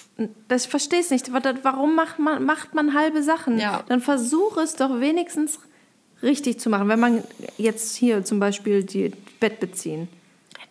[0.47, 1.30] Das verstehe ich nicht.
[1.64, 3.60] Warum macht man, macht man halbe Sachen?
[3.60, 3.84] Ja.
[3.89, 5.60] Dann versuche es doch wenigstens
[6.24, 6.88] richtig zu machen.
[6.88, 7.24] Wenn man
[7.58, 10.08] jetzt hier zum Beispiel die Bett beziehen.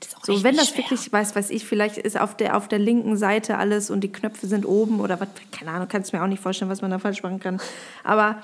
[0.01, 0.78] Das ist auch So, echt wenn nicht das schwer.
[0.84, 4.12] wirklich, weiß, weiß ich, vielleicht ist auf der, auf der linken Seite alles und die
[4.12, 6.99] Knöpfe sind oben oder was, keine Ahnung, kannst mir auch nicht vorstellen, was man da
[6.99, 7.61] falsch machen kann.
[8.03, 8.42] Aber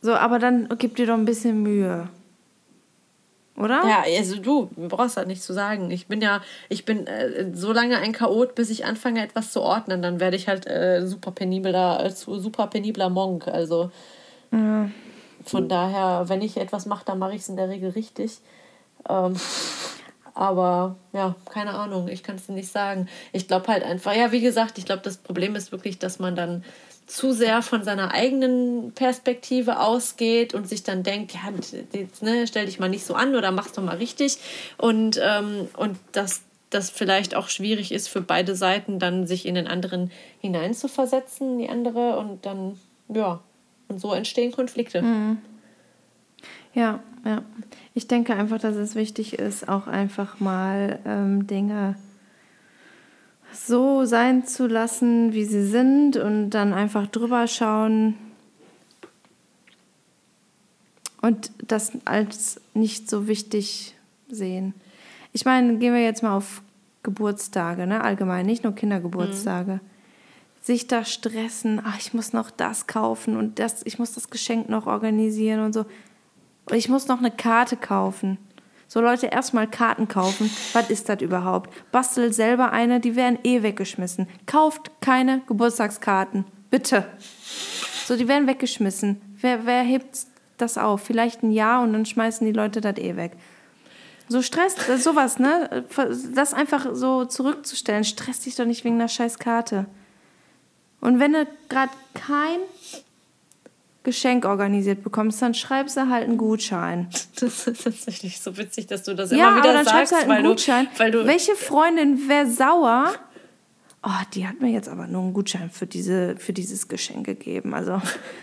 [0.00, 2.08] so, aber dann gib dir doch ein bisschen Mühe.
[3.56, 3.82] Oder?
[3.86, 5.90] Ja, also du brauchst halt nichts zu sagen.
[5.90, 6.40] Ich bin ja,
[6.70, 10.00] ich bin äh, so lange ein Chaot, bis ich anfange, etwas zu ordnen.
[10.02, 13.46] Dann werde ich halt äh, super penibler, äh, super penibler Monk.
[13.48, 13.90] Also
[15.44, 18.38] von daher, wenn ich etwas mache, dann mache ich es in der Regel richtig.
[19.08, 19.34] Ähm,
[20.34, 23.08] aber ja, keine Ahnung, ich kann es nicht sagen.
[23.32, 26.36] Ich glaube halt einfach, ja, wie gesagt, ich glaube, das Problem ist wirklich, dass man
[26.36, 26.64] dann
[27.06, 31.52] zu sehr von seiner eigenen Perspektive ausgeht und sich dann denkt, ja,
[31.92, 34.38] jetzt, ne, stell dich mal nicht so an oder mach's doch mal richtig.
[34.78, 39.54] Und, ähm, und dass das vielleicht auch schwierig ist für beide Seiten, dann sich in
[39.54, 40.10] den anderen
[40.40, 43.40] hineinzuversetzen, die andere, und dann, ja,
[43.88, 45.00] und so entstehen Konflikte.
[46.74, 47.42] Ja, ja.
[47.94, 51.96] Ich denke einfach, dass es wichtig ist, auch einfach mal ähm, Dinge
[53.52, 58.14] so sein zu lassen, wie sie sind und dann einfach drüber schauen
[61.20, 63.94] und das als nicht so wichtig
[64.28, 64.74] sehen.
[65.32, 66.62] Ich meine, gehen wir jetzt mal auf
[67.02, 68.02] Geburtstage, ne?
[68.02, 69.80] allgemein, nicht nur Kindergeburtstage.
[70.60, 74.68] Sich da stressen, ach, ich muss noch das kaufen und das, ich muss das Geschenk
[74.68, 75.84] noch organisieren und so.
[76.70, 78.38] Ich muss noch eine Karte kaufen.
[78.88, 80.50] So Leute, erstmal Karten kaufen.
[80.74, 81.70] Was ist das überhaupt?
[81.92, 84.28] Bastelt selber eine, die werden eh weggeschmissen.
[84.46, 86.44] Kauft keine Geburtstagskarten.
[86.70, 87.06] Bitte.
[88.04, 89.20] So, die werden weggeschmissen.
[89.40, 90.26] Wer, wer hebt
[90.58, 91.02] das auf?
[91.02, 93.32] Vielleicht ein Jahr und dann schmeißen die Leute das eh weg.
[94.28, 95.84] So Stress, ist sowas, ne?
[96.34, 98.04] Das einfach so zurückzustellen.
[98.04, 99.86] Stress dich doch nicht wegen einer scheiß Karte.
[101.00, 102.58] Und wenn du gerade kein
[104.04, 107.08] Geschenk organisiert bekommst, dann schreibst du halt einen Gutschein.
[107.40, 110.12] Das ist tatsächlich so witzig, dass du das Ja, immer wieder aber dann sagst, schreibst
[110.12, 110.88] du halt weil einen Gutschein.
[110.92, 113.12] du, weil du Welche Freundin wäre sauer?
[114.04, 117.72] Oh, die hat mir jetzt aber nur einen Gutschein für, diese, für dieses Geschenk gegeben.
[117.74, 118.02] Also,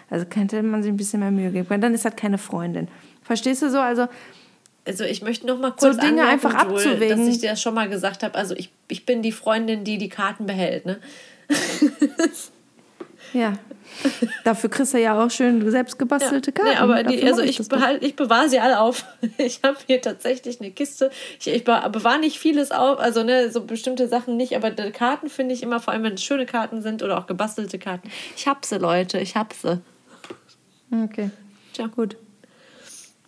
[0.10, 1.70] also könnte man sich ein bisschen mehr Mühe geben.
[1.70, 2.88] Weil dann ist halt keine Freundin.
[3.24, 3.80] Verstehst du so?
[3.80, 4.08] Also,
[4.86, 7.18] Also ich möchte noch mal So kurz Dinge anmerken, einfach abzuwägen.
[7.26, 8.36] dass ich dir das schon mal gesagt habe.
[8.36, 10.86] Also ich, ich bin die Freundin, die die Karten behält.
[10.86, 11.00] Ne?
[13.34, 13.54] ja.
[14.44, 16.70] Dafür kriegst du ja auch schön selbst gebastelte Karten.
[16.72, 19.04] Nee, aber die, also ich, behal, ich bewahre sie alle auf.
[19.38, 21.10] Ich habe hier tatsächlich eine Kiste.
[21.40, 24.92] Ich, ich be- bewahre nicht vieles auf, also ne, so bestimmte Sachen nicht, aber die
[24.92, 28.10] Karten finde ich immer, vor allem wenn es schöne Karten sind oder auch gebastelte Karten.
[28.36, 29.82] Ich hab sie, Leute, ich hab sie.
[30.92, 31.32] Okay.
[31.74, 31.88] Tja.
[31.88, 32.16] Gut.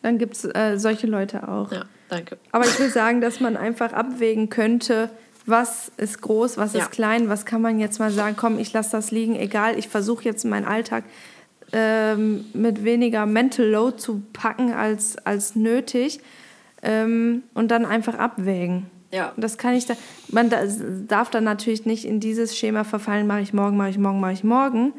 [0.03, 1.71] Dann gibt es äh, solche Leute auch.
[1.71, 2.37] Ja, danke.
[2.51, 5.09] Aber ich will sagen, dass man einfach abwägen könnte,
[5.45, 6.81] was ist groß, was Ja.
[6.81, 9.87] ist klein, was kann man jetzt mal sagen, komm, ich lasse das liegen, egal, ich
[9.87, 11.03] versuche jetzt meinen Alltag
[11.73, 16.19] ähm, mit weniger Mental Load zu packen als, als nötig
[16.83, 18.87] ähm, und dann einfach abwägen.
[19.11, 19.33] Ja.
[19.37, 19.95] Das kann ich da,
[20.29, 20.61] man da,
[21.07, 24.33] darf dann natürlich nicht in dieses Schema verfallen, mache ich morgen, mache ich morgen, mache
[24.33, 24.93] ich morgen.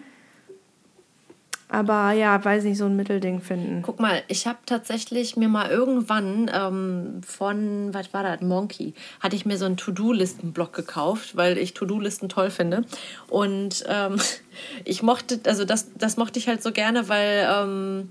[1.72, 3.80] Aber ja, weiß nicht, so ein Mittelding finden.
[3.80, 9.36] Guck mal, ich habe tatsächlich mir mal irgendwann ähm, von, was war das, Monkey, hatte
[9.36, 12.84] ich mir so einen To-Do-Listen-Block gekauft, weil ich To-Do-Listen toll finde.
[13.30, 14.20] Und ähm,
[14.84, 18.10] ich mochte, also das, das mochte ich halt so gerne, weil ähm,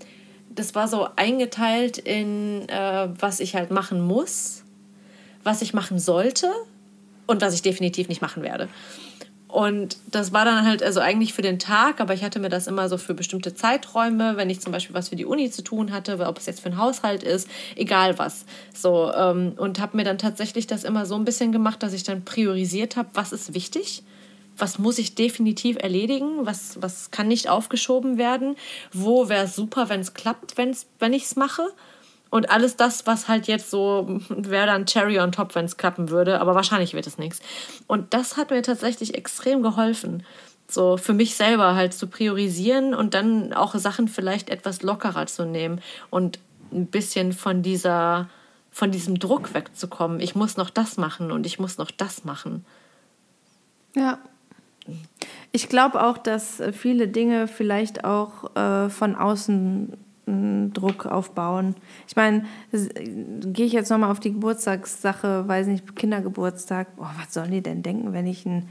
[0.50, 4.64] das war so eingeteilt in, äh, was ich halt machen muss,
[5.44, 6.52] was ich machen sollte
[7.28, 8.70] und was ich definitiv nicht machen werde.
[9.52, 12.68] Und das war dann halt also eigentlich für den Tag, aber ich hatte mir das
[12.68, 15.92] immer so für bestimmte Zeiträume, wenn ich zum Beispiel was für die Uni zu tun
[15.92, 18.46] hatte, ob es jetzt für einen Haushalt ist, egal was.
[18.74, 22.04] So, ähm, und habe mir dann tatsächlich das immer so ein bisschen gemacht, dass ich
[22.04, 24.04] dann priorisiert habe, was ist wichtig,
[24.58, 28.56] was muss ich definitiv erledigen, was, was kann nicht aufgeschoben werden,
[28.94, 31.64] wo wäre es super, wenn es klappt, wenn's, wenn ich es mache.
[32.32, 36.10] Und alles das, was halt jetzt so wäre dann Cherry on top, wenn es klappen
[36.10, 37.42] würde, aber wahrscheinlich wird es nichts.
[37.86, 40.24] Und das hat mir tatsächlich extrem geholfen,
[40.68, 45.46] so für mich selber halt zu priorisieren und dann auch Sachen vielleicht etwas lockerer zu
[45.46, 46.40] nehmen und
[46.72, 48.30] ein bisschen von dieser
[48.74, 50.22] von diesem Druck wegzukommen.
[50.22, 52.64] Ich muss noch das machen und ich muss noch das machen.
[53.94, 54.20] Ja.
[55.52, 61.76] Ich glaube auch, dass viele Dinge vielleicht auch äh, von außen Druck aufbauen.
[62.08, 67.52] Ich meine, gehe ich jetzt nochmal auf die Geburtstagssache, weiß nicht, Kindergeburtstag, oh, was sollen
[67.52, 68.70] die denn denken, wenn ich einen,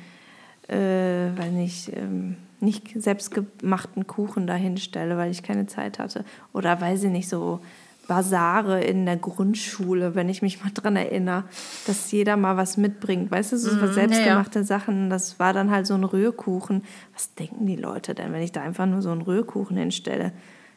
[0.69, 6.25] äh, weil nicht, ähm, nicht selbstgemachten Kuchen dahin stelle, weil ich keine Zeit hatte.
[6.53, 7.61] Oder weiß ich nicht, so
[8.07, 11.45] Basare in der Grundschule, wenn ich mich mal dran erinnere,
[11.87, 13.31] dass jeder mal was mitbringt.
[13.31, 14.67] Weißt du, so mm, selbstgemachte ja, ja.
[14.67, 16.83] Sachen, das war dann halt so ein Rührkuchen.
[17.13, 20.33] Was denken die Leute denn, wenn ich da einfach nur so einen Rührkuchen hinstelle?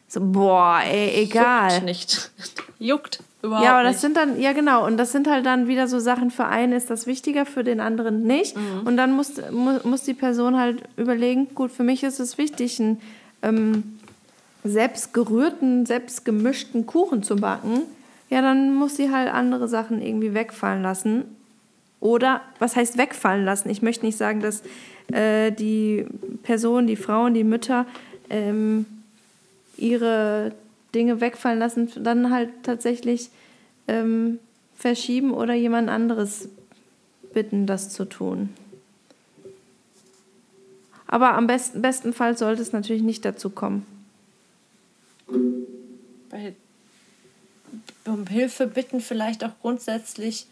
[0.08, 1.72] So, boah, ey, egal.
[1.72, 2.30] Juckt nicht.
[2.78, 4.00] Juckt überhaupt Ja, aber das nicht.
[4.00, 6.90] sind dann, ja genau, und das sind halt dann wieder so Sachen, für einen ist
[6.90, 8.56] das wichtiger, für den anderen nicht.
[8.56, 8.86] Mhm.
[8.86, 12.80] Und dann muss, muss, muss die Person halt überlegen, gut, für mich ist es wichtig,
[12.80, 13.00] einen
[13.42, 13.98] ähm,
[14.62, 17.82] selbst gerührten, selbst gemischten Kuchen zu backen.
[18.30, 21.24] Ja, dann muss sie halt andere Sachen irgendwie wegfallen lassen.
[22.00, 23.68] Oder, was heißt wegfallen lassen?
[23.70, 24.62] Ich möchte nicht sagen, dass
[25.12, 26.06] äh, die
[26.42, 27.86] Personen, die Frauen, die Mütter
[28.30, 28.86] ähm,
[29.76, 30.52] ihre
[30.94, 33.30] Dinge wegfallen lassen, dann halt tatsächlich
[33.88, 34.38] ähm,
[34.76, 36.48] verschieben oder jemand anderes
[37.32, 38.50] bitten, das zu tun.
[41.06, 43.86] Aber am besten, bestenfalls sollte es natürlich nicht dazu kommen.
[46.30, 46.54] Weil
[48.04, 50.46] um Hilfe bitten vielleicht auch grundsätzlich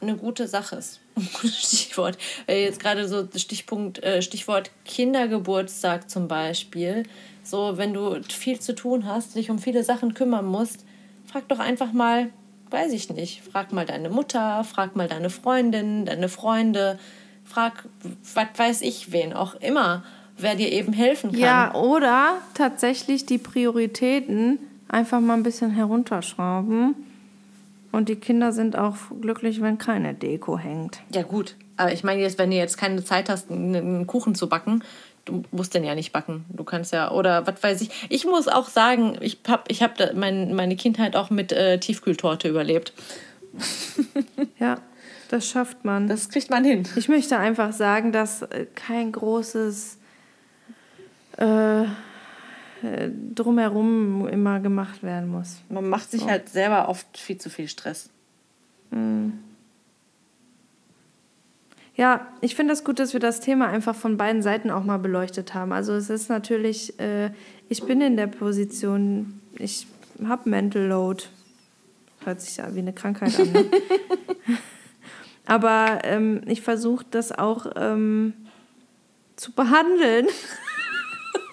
[0.00, 1.00] eine gute Sache ist.
[1.44, 2.18] Stichwort.
[2.46, 7.02] Jetzt gerade so Stichpunkt, äh, Stichwort Kindergeburtstag zum Beispiel.
[7.48, 10.84] So, wenn du viel zu tun hast, dich um viele Sachen kümmern musst,
[11.24, 12.28] frag doch einfach mal,
[12.70, 16.98] weiß ich nicht, frag mal deine Mutter, frag mal deine Freundin, deine Freunde,
[17.46, 17.88] frag,
[18.34, 20.04] was weiß ich wen, auch immer,
[20.36, 21.40] wer dir eben helfen kann.
[21.40, 26.96] Ja, oder tatsächlich die Prioritäten einfach mal ein bisschen herunterschrauben.
[27.92, 31.00] Und die Kinder sind auch glücklich, wenn keine Deko hängt.
[31.14, 31.56] Ja, gut.
[31.78, 34.82] Aber ich meine jetzt, wenn du jetzt keine Zeit hast, einen Kuchen zu backen,
[35.28, 36.44] du musst den ja nicht backen.
[36.48, 37.90] Du kannst ja, oder was weiß ich.
[38.08, 42.48] Ich muss auch sagen, ich habe ich hab mein, meine Kindheit auch mit äh, Tiefkühltorte
[42.48, 42.92] überlebt.
[44.58, 44.78] ja,
[45.28, 46.08] das schafft man.
[46.08, 46.86] Das kriegt man hin.
[46.96, 49.98] Ich möchte einfach sagen, dass äh, kein großes
[51.36, 51.86] äh, äh,
[53.34, 55.58] Drumherum immer gemacht werden muss.
[55.68, 56.28] Man macht sich so.
[56.28, 58.10] halt selber oft viel zu viel Stress.
[58.90, 59.47] Mhm.
[61.98, 64.84] Ja, ich finde es das gut, dass wir das Thema einfach von beiden Seiten auch
[64.84, 65.72] mal beleuchtet haben.
[65.72, 67.32] Also es ist natürlich, äh,
[67.68, 69.88] ich bin in der Position, ich
[70.24, 71.24] habe Mental Load.
[72.24, 73.50] Hört sich ja wie eine Krankheit an.
[73.50, 73.64] Ne?
[75.46, 78.32] Aber ähm, ich versuche das auch ähm,
[79.34, 80.28] zu behandeln.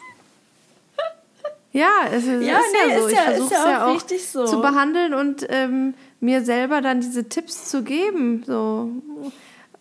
[1.71, 3.07] ja, es ist ja, ist nee, ja so.
[3.07, 4.45] Ist ich versuche es ja auch, ja auch so.
[4.45, 8.43] zu behandeln und ähm, mir selber dann diese Tipps zu geben.
[8.45, 8.91] So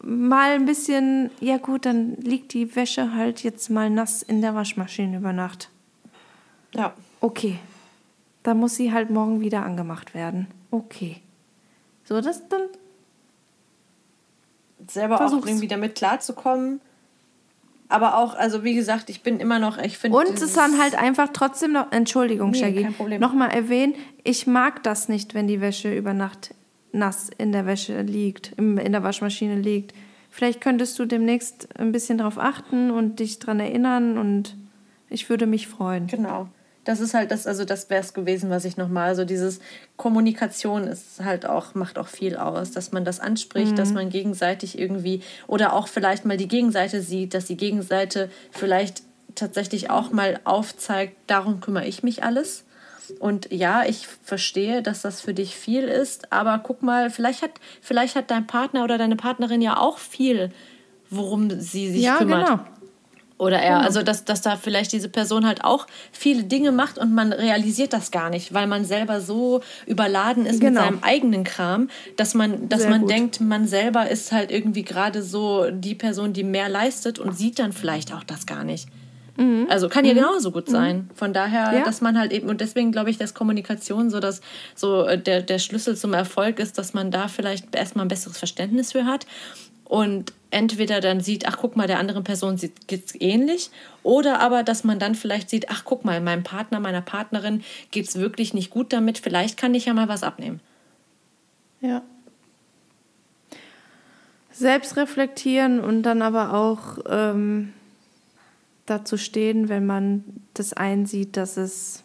[0.04, 4.54] mal ein bisschen, ja gut, dann liegt die Wäsche halt jetzt mal nass in der
[4.54, 5.70] Waschmaschine über Nacht.
[6.74, 6.92] Ja.
[7.20, 7.58] Okay.
[8.42, 10.48] Dann muss sie halt morgen wieder angemacht werden.
[10.70, 11.22] Okay.
[12.04, 12.62] So, das dann.
[14.86, 15.44] Selber versuch's.
[15.44, 16.80] auch irgendwie damit klarzukommen.
[17.88, 20.18] Aber auch, also wie gesagt, ich bin immer noch, ich finde.
[20.18, 23.94] Und es ist dann halt einfach trotzdem noch, Entschuldigung, nee, Shaggy, nochmal erwähnen,
[24.24, 26.54] ich mag das nicht, wenn die Wäsche über Nacht
[26.94, 29.92] nass in der Wäsche liegt, in der Waschmaschine liegt.
[30.30, 34.56] Vielleicht könntest du demnächst ein bisschen darauf achten und dich daran erinnern und
[35.08, 36.06] ich würde mich freuen.
[36.06, 36.48] Genau.
[36.84, 39.60] Das ist halt das, also das wäre es gewesen, was ich nochmal, also dieses
[39.96, 43.76] Kommunikation ist halt auch, macht auch viel aus, dass man das anspricht, mhm.
[43.76, 49.02] dass man gegenseitig irgendwie oder auch vielleicht mal die Gegenseite sieht, dass die Gegenseite vielleicht
[49.34, 52.63] tatsächlich auch mal aufzeigt, darum kümmere ich mich alles.
[53.18, 57.52] Und ja, ich verstehe, dass das für dich viel ist, aber guck mal, vielleicht hat,
[57.80, 60.50] vielleicht hat dein Partner oder deine Partnerin ja auch viel,
[61.10, 62.46] worum sie sich ja, kümmert.
[62.46, 62.60] Genau.
[63.36, 63.84] Oder er, genau.
[63.84, 67.92] also dass, dass da vielleicht diese Person halt auch viele Dinge macht und man realisiert
[67.92, 70.80] das gar nicht, weil man selber so überladen ist genau.
[70.80, 75.22] mit seinem eigenen Kram, dass man, dass man denkt, man selber ist halt irgendwie gerade
[75.22, 78.88] so die Person, die mehr leistet und sieht dann vielleicht auch das gar nicht.
[79.36, 79.66] Mhm.
[79.68, 80.18] Also kann ja mhm.
[80.18, 80.96] genauso gut sein.
[80.96, 81.16] Mhm.
[81.16, 81.84] Von daher, ja.
[81.84, 84.40] dass man halt eben, und deswegen glaube ich, dass Kommunikation so dass
[84.74, 88.38] so äh, der, der Schlüssel zum Erfolg ist, dass man da vielleicht erstmal ein besseres
[88.38, 89.26] Verständnis für hat
[89.84, 93.70] und entweder dann sieht, ach guck mal, der anderen Person geht es ähnlich,
[94.02, 98.08] oder aber, dass man dann vielleicht sieht, ach guck mal, meinem Partner, meiner Partnerin geht
[98.08, 100.60] es wirklich nicht gut damit, vielleicht kann ich ja mal was abnehmen.
[101.80, 102.02] Ja.
[104.52, 107.72] Selbst reflektieren und dann aber auch ähm,
[108.86, 110.24] dazu stehen, wenn man
[110.54, 112.02] das einsieht, dass es,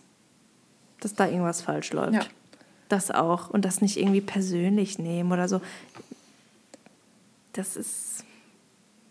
[0.99, 2.13] dass da irgendwas falsch läuft.
[2.13, 2.21] Ja.
[2.87, 5.61] Das auch und das nicht irgendwie persönlich nehmen oder so.
[7.53, 8.23] Das ist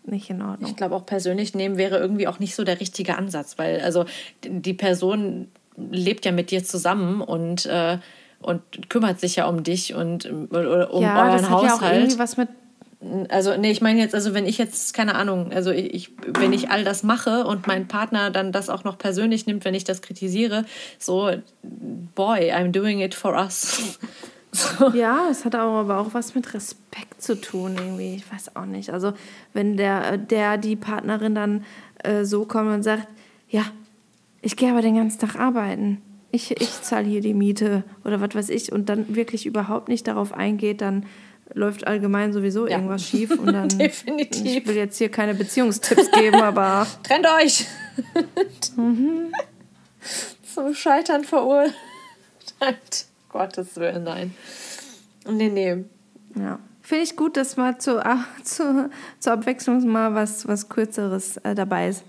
[0.03, 0.69] nicht in Ordnung.
[0.69, 4.05] Ich glaube auch persönlich nehmen wäre irgendwie auch nicht so der richtige Ansatz, weil also
[4.43, 7.99] die Person lebt ja mit dir zusammen und äh,
[8.41, 11.81] und kümmert sich ja um dich und um, ja, euren das hat Haushalt.
[11.81, 12.49] Ja auch irgendwie was mit
[13.29, 16.69] also, nee, ich meine jetzt, also wenn ich jetzt, keine Ahnung, also ich, wenn ich
[16.69, 20.01] all das mache und mein Partner dann das auch noch persönlich nimmt, wenn ich das
[20.01, 20.65] kritisiere,
[20.97, 21.31] so,
[21.63, 23.99] boy, I'm doing it for us.
[24.51, 24.89] So.
[24.95, 28.15] Ja, es hat auch, aber auch was mit Respekt zu tun, irgendwie.
[28.15, 28.89] Ich weiß auch nicht.
[28.89, 29.13] Also,
[29.53, 31.65] wenn der, der die Partnerin dann
[32.03, 33.07] äh, so kommt und sagt:
[33.47, 33.65] Ja,
[34.41, 36.01] ich gehe aber den ganzen Tag arbeiten.
[36.31, 40.07] Ich, ich zahle hier die Miete oder was weiß ich und dann wirklich überhaupt nicht
[40.07, 41.05] darauf eingeht, dann
[41.53, 42.77] läuft allgemein sowieso ja.
[42.77, 43.31] irgendwas schief.
[43.31, 44.45] Und dann, Definitiv.
[44.45, 46.87] Ich will jetzt hier keine Beziehungstipps geben, aber.
[47.03, 47.65] Trennt euch!
[48.75, 49.33] mhm.
[50.53, 51.73] Zum Scheitern verurteilt.
[53.29, 54.33] Gottes Willen, nein.
[55.29, 55.85] Nee, nee.
[56.35, 56.59] Ja.
[56.81, 58.01] Finde ich gut, dass mal zu,
[58.43, 58.89] zu,
[59.19, 62.03] zur Abwechslung mal was, was Kürzeres äh, dabei ist.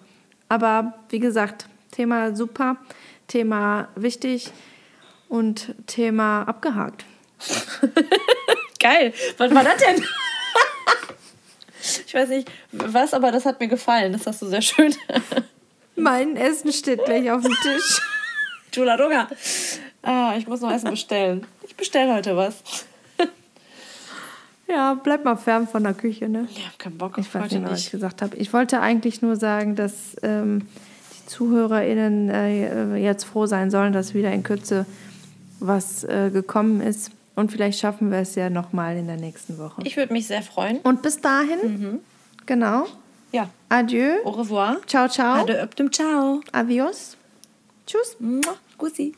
[0.48, 2.78] Aber wie gesagt, Thema super,
[3.26, 4.50] Thema wichtig
[5.28, 7.04] und Thema abgehakt.
[8.80, 9.12] Geil.
[9.36, 10.04] Was war das denn?
[12.06, 14.12] ich weiß nicht, was, aber das hat mir gefallen.
[14.12, 14.94] Das hast du sehr schön.
[15.96, 18.00] mein Essen steht gleich auf dem Tisch.
[18.72, 19.28] Chula Dunga.
[20.02, 21.46] Ah, ich muss noch Essen bestellen.
[21.62, 22.62] Ich bestelle heute was.
[24.70, 26.46] Ja, bleib mal fern von der Küche, ne?
[26.48, 28.36] Ich habe keinen Bock auf ich weiß nicht, was ich gesagt habe.
[28.36, 30.68] Ich wollte eigentlich nur sagen, dass ähm,
[31.12, 34.86] die ZuhörerInnen äh, jetzt froh sein sollen, dass wieder in Kürze
[35.58, 37.10] was äh, gekommen ist.
[37.40, 39.80] Und vielleicht schaffen wir es ja nochmal in der nächsten Woche.
[39.84, 40.76] Ich würde mich sehr freuen.
[40.80, 42.00] Und bis dahin, mhm.
[42.44, 42.86] genau.
[43.32, 43.48] Ja.
[43.70, 44.16] Adieu.
[44.24, 44.76] Au revoir.
[44.86, 45.46] Ciao, ciao.
[45.48, 46.42] Öptem ciao.
[46.52, 47.16] Adios.
[47.86, 48.16] Tschüss.
[48.18, 48.56] Mua.
[48.76, 49.14] Gussi.